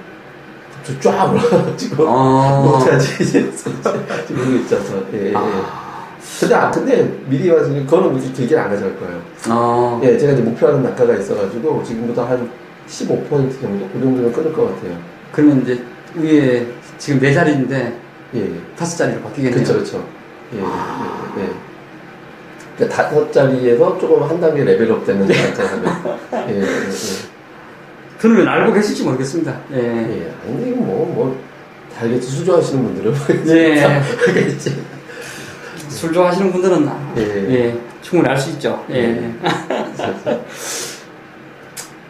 갑자기 0.74 1.00
쫙 1.00 1.30
올라가지고 1.30 2.04
어. 2.06 2.62
뭐 2.64 2.78
지금 2.98 4.56
있어서 4.61 4.94
예, 5.12 5.30
예. 5.30 5.32
아. 5.34 6.11
근데 6.38 6.54
아 6.54 6.70
근데 6.70 7.20
미리 7.26 7.50
말씀드리면 7.50 7.86
그거는 7.86 8.12
굳이 8.12 8.32
길게 8.32 8.56
안 8.58 8.70
가져갈 8.70 8.98
거예요. 8.98 9.20
어. 9.50 10.00
예, 10.04 10.16
제가 10.16 10.32
이제 10.32 10.42
목표하는 10.42 10.82
단가가 10.82 11.14
있어가지고 11.14 11.82
지금보다 11.82 12.28
한15% 12.28 13.61
정도 13.61 13.88
그 13.92 14.00
정도면 14.00 14.32
끊을 14.32 14.52
것 14.52 14.74
같아요. 14.74 14.96
그러면 15.33 15.62
이제 15.62 15.83
위에 16.14 16.66
지금 16.99 17.20
네 17.20 17.33
자리인데 17.33 17.97
예, 18.35 18.41
예. 18.41 18.51
다섯 18.76 18.97
자리로 18.97 19.20
바뀌겠네요. 19.22 19.64
그렇죠, 19.64 19.72
그렇죠. 19.74 20.09
예, 20.55 20.59
예, 20.59 20.62
예, 20.62 21.43
예. 21.45 21.51
그러니까 22.76 22.97
다섯 22.97 23.33
자리에서 23.33 23.99
조금 23.99 24.22
한 24.22 24.41
단계 24.41 24.64
레벨업 24.64 25.05
되는 25.05 25.26
단가하면 25.26 26.18
예, 26.49 26.55
예, 26.57 26.62
예. 26.62 27.31
저는 28.20 28.47
알고 28.47 28.72
계실지 28.74 29.03
모르겠습니다. 29.05 29.59
예. 29.72 29.78
예, 29.78 30.33
아니 30.47 30.70
뭐, 30.72 31.07
뭐, 31.14 31.41
다 31.97 32.05
알겠지. 32.05 32.28
수조하시는 32.28 32.83
분들은. 32.85 33.14
예. 33.49 33.83
알겠지. 33.83 34.85
술 35.89 36.12
좋아하시는 36.12 36.53
분들은 36.53 36.89
아, 36.89 37.14
예. 37.16 37.22
예. 37.22 37.78
충분히 38.03 38.31
알 38.31 38.39
수 38.39 38.51
있죠. 38.51 38.85
예. 38.91 38.97
예. 38.97 39.35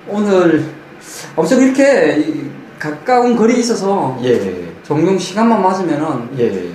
오늘 0.08 0.64
아무튼 1.36 1.60
이렇게 1.62 2.18
이 2.20 2.50
가까운 2.80 3.36
거리에 3.36 3.58
있어서 3.58 4.18
예. 4.24 4.72
종종 4.82 5.16
시간만 5.18 5.62
맞으면은 5.62 6.30
예. 6.38 6.70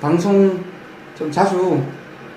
방송 0.00 0.62
좀 1.18 1.32
자주 1.32 1.80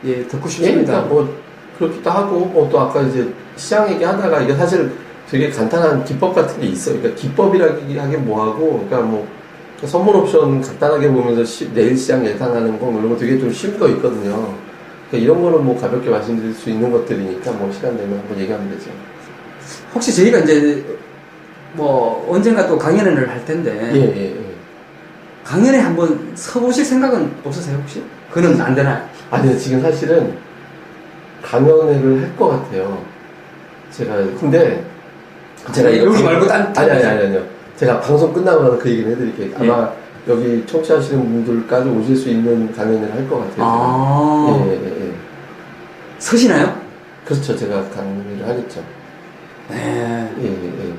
예 0.06 0.24
듣고 0.28 0.45
예, 0.45 0.49
싶습니다. 0.49 1.04
그러니까 1.04 1.14
뭐 1.14 1.38
그렇기도 1.78 2.10
하고 2.10 2.39
뭐 2.45 2.70
또 2.70 2.80
아까 2.80 3.01
이제 3.01 3.32
시장 3.58 3.91
얘기하다가 3.91 4.41
이게 4.41 4.56
사실 4.56 4.91
되게 5.30 5.49
간단한 5.49 6.06
기법 6.06 6.34
같은 6.34 6.60
게 6.62 6.68
있어요. 6.68 6.97
그러니까 6.97 7.22
기법이라기 7.22 7.97
하긴 7.97 8.26
뭐하고 8.26 8.86
그러니까 8.88 9.01
뭐 9.01 9.28
선물 9.86 10.16
옵션 10.16 10.62
간단하게 10.62 11.10
보면서 11.10 11.43
시- 11.43 11.74
내일 11.74 11.97
시장 11.97 12.26
예상하는 12.26 12.80
거뭐 12.80 12.99
이런 12.99 13.10
거 13.10 13.18
되게 13.18 13.38
좀 13.38 13.51
쉬운 13.51 13.78
거 13.78 13.88
있거든요. 13.89 14.56
그러니까 15.10 15.18
이런 15.34 15.41
거는 15.41 15.66
뭐 15.66 15.78
가볍게 15.80 16.10
말씀드릴 16.10 16.54
수 16.54 16.70
있는 16.70 16.89
것들이니까 16.89 17.51
뭐 17.51 17.70
시간 17.74 17.97
되면 17.97 18.18
한번 18.18 18.39
얘기하면 18.39 18.70
되죠. 18.70 18.91
혹시 19.93 20.16
저희가 20.16 20.39
이제 20.39 20.86
뭐 21.74 22.28
언젠가 22.30 22.67
또 22.67 22.78
강연을 22.78 23.30
할 23.30 23.43
텐데 23.45 23.71
예, 23.93 23.99
예, 23.99 24.26
예. 24.38 24.43
강연에 25.43 25.80
한번 25.80 26.32
서보실 26.36 26.86
생각은 26.86 27.32
없으세요 27.43 27.78
혹시? 27.78 28.03
그는 28.32 28.59
안 28.61 28.74
되나요? 28.76 29.03
아니 29.32 29.57
지금 29.57 29.82
사실은 29.82 30.36
강연회를 31.41 32.21
할 32.24 32.36
것 32.38 32.47
같아요. 32.49 33.03
제가 33.91 34.15
근데 34.39 34.84
제가 35.74 35.89
아니, 35.89 35.97
이거 35.97 36.05
여기 36.07 36.15
방- 36.24 36.26
말고 36.26 36.47
딴 36.47 36.74
아니 36.78 36.91
아니 36.91 37.03
아니 37.03 37.21
아니요. 37.28 37.43
제가 37.76 37.99
방송 38.01 38.32
끝나고 38.34 38.63
나서 38.63 38.78
그 38.78 38.89
얘기를 38.89 39.11
해드릴게요. 39.11 39.49
예. 39.61 39.69
아마 39.71 39.91
여기 40.28 40.63
청취하시는 40.65 41.19
분들까지 41.21 41.89
오실 41.89 42.15
수 42.15 42.30
있는 42.30 42.71
강연회를 42.74 43.13
할 43.13 43.28
것 43.28 43.39
같아요. 43.39 43.55
아 43.59 44.63
예, 44.67 44.71
예, 44.71 45.07
예. 45.07 45.13
서시나요? 46.19 46.74
그렇죠. 47.26 47.55
제가 47.55 47.84
강연회를 47.89 48.47
하겠죠. 48.47 48.82
네. 49.69 50.30
예, 50.41 50.43
예, 50.45 50.88
예. 50.88 50.93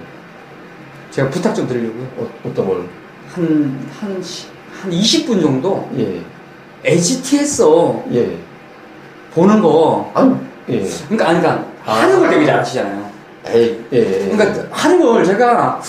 제가 1.14 1.30
부탁 1.30 1.54
좀 1.54 1.68
드리려고요. 1.68 2.08
어, 2.16 2.28
어떤 2.44 2.66
걸? 2.66 2.88
한, 3.32 3.88
한, 4.00 4.20
시- 4.20 4.48
한 4.82 4.90
20분 4.90 5.40
정도 5.40 5.88
예, 5.96 6.20
HTS 6.84 7.62
예. 8.12 8.36
보는 9.32 9.62
거. 9.62 10.10
아니, 10.12 10.34
예. 10.68 10.80
그러니까, 11.08 11.28
아니, 11.28 11.40
그러니까, 11.40 11.66
아. 11.86 11.92
하는 12.00 12.18
걸 12.18 12.30
되게 12.30 12.46
잘하시잖아요. 12.46 13.10
에이, 13.46 13.84
예, 13.92 13.98
예. 13.98 14.28
그러니까, 14.28 14.66
하는 14.72 15.00
걸 15.00 15.24
제가 15.24 15.80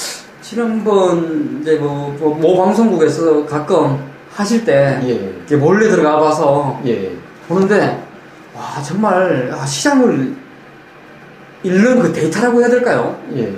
지난번, 0.44 1.60
이제 1.62 1.76
뭐, 1.78 2.16
뭐, 2.20 2.36
모 2.36 2.64
방송국에서 2.64 3.48
가끔 3.48 3.98
하실 4.32 4.64
때, 4.64 5.00
예, 5.50 5.56
몰래 5.56 5.90
들어가 5.90 6.20
봐서 6.20 6.80
예. 6.86 7.12
보는데, 7.48 8.00
와, 8.56 8.80
정말, 8.84 9.52
아, 9.52 9.66
시장을 9.66 10.36
읽는 11.64 12.00
그 12.00 12.14
데이터라고 12.14 12.62
해야 12.62 12.70
될까요? 12.70 13.20
예. 13.36 13.52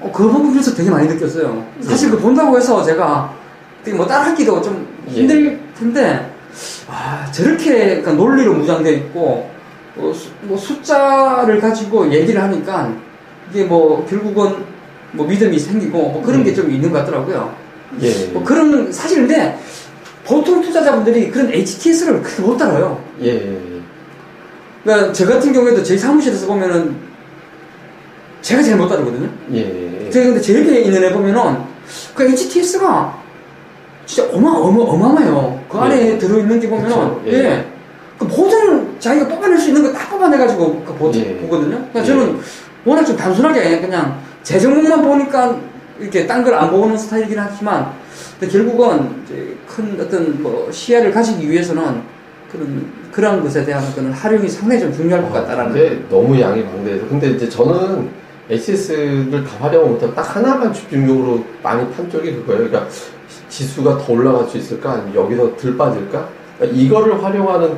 어, 0.00 0.10
그 0.14 0.28
부분에서 0.30 0.74
되게 0.74 0.90
많이 0.90 1.08
느꼈어요. 1.08 1.64
사실 1.80 2.10
그 2.10 2.18
본다고 2.18 2.56
해서 2.56 2.82
제가 2.84 3.32
되게 3.84 3.96
뭐 3.96 4.06
따라하기도 4.06 4.62
좀 4.62 4.86
힘들 5.08 5.58
텐데, 5.78 6.30
아, 6.88 7.26
저렇게 7.32 8.00
그러니까 8.00 8.12
논리로 8.12 8.54
무장되어 8.54 8.92
있고, 8.94 9.50
어, 9.96 10.12
수- 10.14 10.30
뭐 10.42 10.56
숫자를 10.56 11.60
가지고 11.60 12.10
얘기를 12.12 12.40
하니까 12.42 12.92
이게 13.50 13.64
뭐 13.64 14.06
결국은 14.08 14.56
뭐 15.12 15.26
믿음이 15.26 15.58
생기고 15.58 15.98
뭐 15.98 16.22
그런 16.22 16.44
게좀 16.44 16.70
있는 16.70 16.92
것 16.92 16.98
같더라고요. 16.98 17.52
예. 18.02 18.26
뭐 18.26 18.44
그런, 18.44 18.92
사실 18.92 19.18
근데 19.26 19.58
보통 20.24 20.60
투자자분들이 20.60 21.30
그런 21.30 21.50
HTS를 21.50 22.22
그렇게 22.22 22.42
못 22.42 22.56
따라요. 22.58 23.02
예, 23.22 23.28
예. 23.30 23.58
그러니까 24.84 25.12
저 25.12 25.26
같은 25.26 25.52
경우에도 25.52 25.82
제 25.82 25.96
사무실에서 25.96 26.46
보면은 26.46 26.94
제가 28.42 28.62
제일 28.62 28.76
못 28.76 28.88
따르거든요. 28.88 29.28
예, 29.52 29.58
예. 29.60 29.87
제가 30.10 30.26
근데 30.26 30.40
제 30.40 30.58
옆에 30.60 30.80
있는 30.80 31.02
애 31.04 31.12
보면은 31.12 31.58
그 32.14 32.24
HTS가 32.24 33.16
진짜 34.06 34.30
어마 34.32 34.50
어마 34.50 34.82
어마어마해요. 34.82 35.60
그 35.68 35.78
안에 35.78 36.12
예. 36.14 36.18
들어있는 36.18 36.60
게 36.60 36.68
보면은 36.68 36.88
그쵸, 36.90 37.22
예. 37.26 37.32
예. 37.32 37.66
그 38.18 38.24
모든 38.24 38.98
자기가 38.98 39.28
뽑아낼 39.28 39.58
수 39.58 39.68
있는 39.68 39.82
거 39.82 39.92
다 39.92 40.08
뽑아내가지고 40.10 40.82
그 40.84 40.94
보, 40.94 41.12
예. 41.14 41.36
보거든요. 41.36 41.76
그러니까 41.92 42.00
예. 42.00 42.04
저는 42.04 42.38
워낙 42.84 43.04
좀 43.04 43.16
단순하게 43.16 43.80
그냥 43.80 44.18
제 44.42 44.58
종목만 44.58 45.02
보니까 45.02 45.56
이렇게 46.00 46.26
딴 46.26 46.42
걸 46.44 46.54
안 46.54 46.70
보는 46.70 46.96
스타일이긴 46.96 47.38
하지만 47.38 47.92
근데 48.38 48.52
결국은 48.52 49.10
이제 49.24 49.56
큰 49.66 49.98
어떤 50.00 50.42
뭐 50.42 50.68
시야를 50.70 51.10
가지기 51.12 51.50
위해서는 51.50 52.02
그런 52.50 52.86
그런 53.12 53.42
것에 53.42 53.64
대한 53.64 53.82
그런 53.94 54.12
활용이 54.12 54.48
상당히 54.48 54.80
좀 54.80 54.92
중요할 54.92 55.22
것 55.24 55.32
같다라는. 55.32 55.72
근데 55.72 56.02
너무 56.08 56.40
양이 56.40 56.64
방대해서. 56.64 57.06
근데 57.08 57.30
이제 57.30 57.48
저는 57.48 58.08
HS를 58.50 59.44
다 59.44 59.50
활용을 59.60 59.90
못하고 59.90 60.14
딱 60.14 60.36
하나만 60.36 60.72
집중적으로 60.72 61.44
많이 61.62 61.88
판 61.92 62.10
쪽이 62.10 62.32
그거예요. 62.32 62.68
그러니까 62.68 62.88
지수가 63.48 63.98
더 63.98 64.12
올라갈 64.12 64.48
수 64.48 64.58
있을까? 64.58 64.92
아니면 64.92 65.14
여기서 65.14 65.56
덜 65.56 65.76
빠질까? 65.76 66.28
그러니까 66.58 66.80
이거를 66.80 67.22
활용하는 67.22 67.76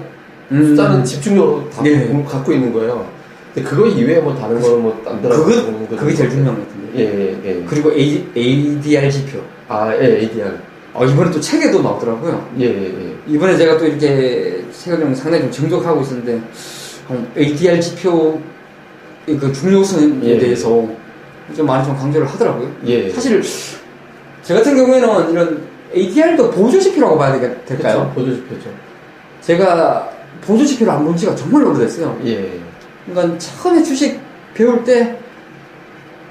음. 0.52 0.66
숫자는 0.66 1.04
집중적으로 1.04 1.68
다 1.70 1.82
예. 1.86 2.24
갖고 2.28 2.52
있는 2.52 2.72
거예요. 2.72 3.06
근데 3.54 3.68
그거 3.68 3.86
이외에 3.86 4.20
뭐 4.20 4.34
다른 4.34 4.60
거는 4.60 4.82
뭐안 4.82 5.22
들어. 5.22 5.44
그거 5.44 5.96
그게 5.96 6.14
제일 6.14 6.30
중요한 6.30 6.56
것 6.56 6.68
같은데. 6.68 6.98
예, 6.98 7.04
예, 7.04 7.40
예. 7.44 7.64
그리고 7.68 7.92
A, 7.92 8.26
ADR 8.36 9.10
지표. 9.10 9.40
아, 9.68 9.92
예, 9.94 10.20
ADR. 10.20 10.56
어, 10.92 11.04
이번에 11.04 11.30
또 11.30 11.40
책에도 11.40 11.82
나오더라고요. 11.82 12.48
예, 12.58 12.64
예, 12.64 12.84
예. 12.84 13.16
이번에 13.26 13.56
제가 13.56 13.78
또 13.78 13.86
이렇게 13.86 14.64
책을 14.72 15.00
좀 15.00 15.14
상당히 15.14 15.44
좀 15.44 15.52
정독하고 15.52 16.00
있었는데, 16.02 16.40
어, 17.08 17.26
ADR 17.36 17.80
지표 17.80 18.40
그 19.26 19.52
중요성에 19.52 20.20
예. 20.24 20.38
대해서 20.38 20.68
좀 21.56 21.66
많이 21.66 21.84
좀 21.84 21.96
강조를 21.96 22.26
하더라고요. 22.26 22.70
예. 22.86 23.10
사실, 23.10 23.42
저 24.42 24.54
같은 24.54 24.76
경우에는 24.76 25.30
이런 25.32 25.62
ADR도 25.94 26.50
보조지표라고 26.50 27.18
봐야 27.18 27.32
되겠- 27.32 27.64
될까요? 27.66 28.10
보조지표죠. 28.14 28.70
제가 29.40 30.08
보조지표를 30.42 30.92
안 30.92 31.04
본 31.04 31.16
지가 31.16 31.34
정말 31.34 31.64
오래됐어요. 31.64 32.18
예. 32.24 32.58
그러니까 33.06 33.38
처음에 33.38 33.82
주식 33.82 34.20
배울 34.54 34.82
때 34.84 35.16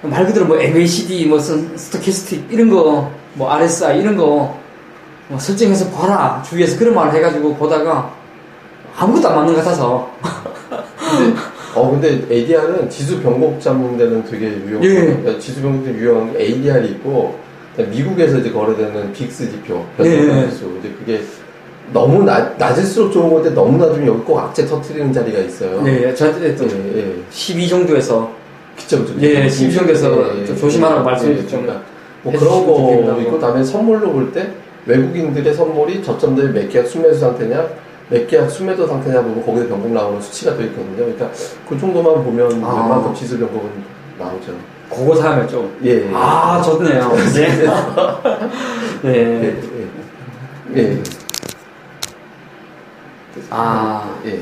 말 0.02 0.26
그대로 0.26 0.46
뭐 0.46 0.58
MACD, 0.58 1.26
뭐 1.26 1.38
스- 1.40 1.68
stochastic 1.76 2.48
이런 2.50 2.70
거, 2.70 3.12
뭐 3.34 3.52
RSI 3.52 4.00
이런 4.00 4.16
거 4.16 4.58
뭐 5.28 5.38
설정해서 5.38 5.88
봐라 5.92 6.42
주위에서 6.50 6.80
그런 6.80 6.96
말을 6.96 7.14
해가지고 7.14 7.54
보다가 7.56 8.12
아무것도 8.98 9.28
안 9.30 9.36
맞는 9.36 9.54
것 9.54 9.64
같아서 9.64 10.10
근데, 10.98 11.40
어, 11.76 11.92
근데 11.92 12.22
ADR은 12.34 12.90
지수 12.90 13.22
변곡 13.22 13.60
잡는 13.62 13.98
데는 13.98 14.24
되게 14.26 14.48
유용해요. 14.48 14.84
예. 14.92 15.06
그러니까 15.06 15.40
지수 15.40 15.62
변곡 15.62 15.86
때 15.86 15.94
유용한 15.94 16.34
게 16.34 16.44
ADR이 16.44 16.88
있고, 16.90 17.36
미국에서 17.92 18.40
이제 18.40 18.50
거래되는 18.52 19.14
VIX 19.14 19.50
지표, 19.52 19.86
예. 20.04 20.28
변곡 20.28 20.50
지수. 20.52 20.66
이제 20.80 20.90
그게 21.00 21.22
너무 21.94 22.24
낮, 22.24 22.58
낮을수록 22.58 23.12
좋은 23.12 23.30
건데 23.32 23.50
너무 23.52 23.78
낮으면 23.78 24.08
여기 24.08 24.20
꼭 24.22 24.40
악재 24.40 24.66
터트리는 24.66 25.12
자리가 25.14 25.40
있어요. 25.40 25.82
네 25.82 26.14
저한테 26.14 26.56
또 26.56 26.66
예, 26.66 27.00
예. 27.00 27.16
12 27.32 27.68
정도에서 27.68 28.32
그쵸, 28.78 29.04
그쵸. 29.06 29.16
예, 29.22 29.50
심정에서 29.50 30.46
좀 30.46 30.56
조심하라고 30.58 31.04
말씀해 31.04 31.48
좀 31.48 31.62
그러니까 31.64 31.84
뭐 32.24 32.34
그런 32.34 32.66
거. 32.66 33.20
있고, 33.22 33.32
그다음에 33.34 33.64
선물로 33.64 34.12
볼 34.12 34.32
때 34.32 34.50
외국인들의 34.86 35.54
선물이 35.54 36.02
저점들이 36.04 36.50
몇 36.54 36.70
계약 36.70 36.88
순매수 36.88 37.20
상태냐, 37.20 37.68
몇 38.10 38.28
계약 38.28 38.50
순매도 38.50 38.88
상태냐 38.88 39.22
보고 39.22 39.42
거기에 39.44 39.68
변곡 39.68 39.92
나오는 39.92 40.20
수치가 40.22 40.56
돼 40.56 40.66
있거든요. 40.66 40.96
그러니까 40.96 41.30
그 41.68 41.80
정도만 41.80 42.24
보면 42.24 42.64
아. 42.64 42.74
웬만큼 42.74 43.14
지수 43.14 43.38
변곡은 43.38 43.70
나오죠. 44.18 44.54
그거 44.90 45.16
사면 45.16 45.48
좀 45.48 45.78
예. 45.84 46.08
예. 46.08 46.12
아, 46.14 46.62
좋네요. 46.64 47.12
네. 47.36 47.64
예. 49.04 49.10
네. 49.10 49.62
예. 50.76 50.82
예. 50.82 51.02
아, 53.52 54.20
예. 54.26 54.42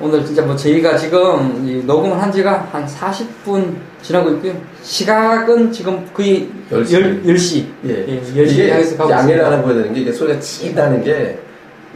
오늘 0.00 0.24
진짜 0.24 0.42
뭐 0.42 0.54
저희가 0.54 0.96
지금 0.96 1.64
이 1.66 1.82
녹음을 1.84 2.20
한 2.20 2.30
지가 2.30 2.68
한 2.72 2.86
40분 2.86 3.76
지나고 4.02 4.30
있고요. 4.30 4.54
시각은 4.82 5.72
지금 5.72 6.08
거의 6.12 6.48
10시. 6.70 6.86
10, 6.86 7.24
10시. 7.24 7.66
예. 7.86 8.06
예, 8.08 8.20
10시 8.20 8.50
이게 8.50 8.70
향해서 8.70 8.96
가고 8.96 9.10
양해를 9.10 9.36
있습니다. 9.36 9.46
하나 9.46 9.62
보여야 9.62 9.76
되는 9.78 9.94
게 9.94 10.00
이게 10.00 10.12
소리가 10.12 10.38
찌 10.40 10.72
나는 10.74 11.02
게 11.02 11.38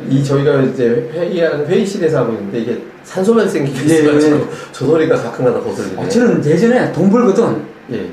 이 0.08 0.24
저희가 0.24 0.62
이제 0.62 1.10
회의하는 1.12 1.66
회의실에서 1.66 2.20
하고 2.20 2.32
있는데 2.32 2.60
이게 2.60 2.82
산소 3.04 3.34
발생기가 3.34 3.80
예, 3.90 3.98
있어가지고 4.00 4.36
예. 4.36 4.44
저 4.72 4.86
소리가 4.86 5.16
가끔가다 5.16 5.60
거슬리네. 5.60 6.02
어, 6.02 6.08
저는 6.08 6.44
예전에 6.44 6.92
돈 6.92 7.10
벌거든 7.10 7.62
예. 7.92 8.08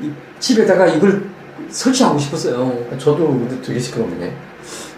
이 0.00 0.10
집에다가 0.38 0.86
이걸 0.88 1.22
설치하고 1.68 2.18
싶었어요. 2.18 2.72
저도 2.98 3.28
근데 3.28 3.56
되게 3.62 3.78
시끄럽네. 3.78 4.32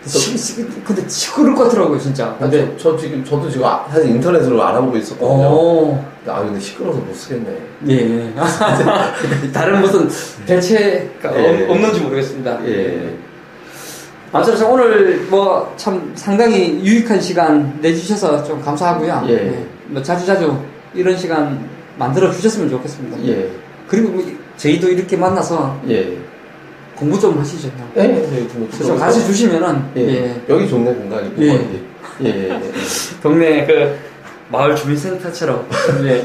시, 0.07 0.37
시, 0.37 0.67
근데 0.85 1.07
시끄러울 1.09 1.55
것 1.55 1.65
같더라고요, 1.65 1.97
진짜. 1.99 2.35
근데 2.41 2.63
근데, 2.63 2.77
저, 2.77 2.93
저 2.93 2.99
지금 2.99 3.25
저도 3.25 3.49
지금 3.49 3.67
아- 3.67 3.87
사실 3.89 4.09
인터넷으로 4.11 4.61
알아보고 4.61 4.97
있었거든요. 4.97 5.29
어, 5.47 6.13
아 6.27 6.41
근데 6.43 6.59
시끄러워서 6.59 7.01
못 7.01 7.15
쓰겠네. 7.15 7.57
예. 7.89 8.33
다른 9.53 9.81
무슨 9.81 10.09
대체가 10.47 11.37
예. 11.37 11.65
없- 11.65 11.71
없는지 11.71 12.01
모르겠습니다. 12.01 12.59
예. 12.67 13.15
아무튼 14.33 14.65
오늘 14.67 15.27
뭐 15.31 15.75
참 15.77 16.13
상당히 16.15 16.81
유익한 16.83 17.21
시간 17.21 17.79
내주셔서 17.81 18.43
좀 18.45 18.61
감사하고요. 18.63 19.25
예. 19.29 19.35
네. 19.35 19.67
뭐 19.89 20.03
자주 20.03 20.25
자주 20.25 20.57
이런 20.95 21.17
시간 21.17 21.69
만들어 21.99 22.31
주셨으면 22.33 22.71
좋겠습니다. 22.71 23.25
예. 23.27 23.51
그리고 23.89 24.09
뭐 24.11 24.25
저희도 24.57 24.89
이렇게 24.89 25.17
만나서 25.17 25.77
예. 25.89 26.17
공부 26.97 27.19
좀 27.21 27.39
하시죠. 27.39 27.69
형. 27.69 27.91
예, 27.97 28.03
예, 28.03 28.49
좀좀 28.49 28.99
가르쳐 28.99 29.21
주시면은 29.21 29.83
예. 29.97 30.01
예. 30.01 30.43
여기 30.49 30.69
좋네, 30.69 30.95
공간이. 30.95 31.33
예. 31.39 31.47
예. 31.49 31.83
예, 32.23 32.27
예, 32.27 32.51
예. 32.51 32.61
동네 33.23 33.67
그 33.67 33.99
마을 34.51 34.77
주민센터처럼 34.77 35.67
예. 36.05 36.25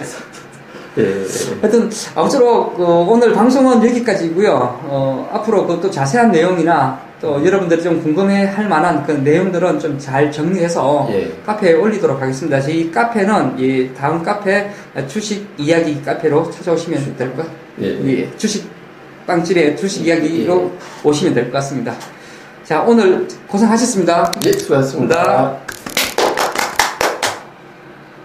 예, 0.97 1.01
예. 1.03 1.25
하여튼 1.61 1.89
아무쪼록 2.15 2.77
그 2.77 2.83
오늘 2.85 3.33
방송은 3.33 3.83
여기까지고요. 3.85 4.49
어, 4.83 5.29
앞으로 5.33 5.65
그 5.67 5.79
또 5.81 5.89
자세한 5.91 6.31
내용이나 6.31 7.06
또 7.19 7.43
여러분들이 7.43 7.81
좀 7.81 8.01
궁금해 8.01 8.45
할 8.45 8.67
만한 8.69 9.03
그 9.05 9.11
내용들은 9.11 9.79
좀 9.79 9.97
잘 9.97 10.31
정리해서 10.31 11.07
예. 11.11 11.31
카페에 11.45 11.73
올리도록 11.73 12.21
하겠습니다. 12.21 12.61
저희 12.61 12.91
카페는 12.91 13.57
이 13.59 13.89
다음 13.95 14.21
카페 14.21 14.69
주식 15.07 15.47
이야기 15.57 16.01
카페로 16.03 16.51
찾아오시면 16.51 17.15
될 17.17 17.35
것. 17.35 17.45
예. 17.81 17.87
예, 18.05 18.37
주식 18.37 18.69
빵집의 19.25 19.75
주식 19.77 20.05
이야기로 20.05 20.71
오시면 21.03 21.33
될 21.33 21.45
것 21.45 21.53
같습니다. 21.53 21.95
자 22.63 22.81
오늘 22.81 23.27
고생하셨습니다. 23.47 24.31
예, 24.45 24.51
수고하셨습니다. 24.53 25.57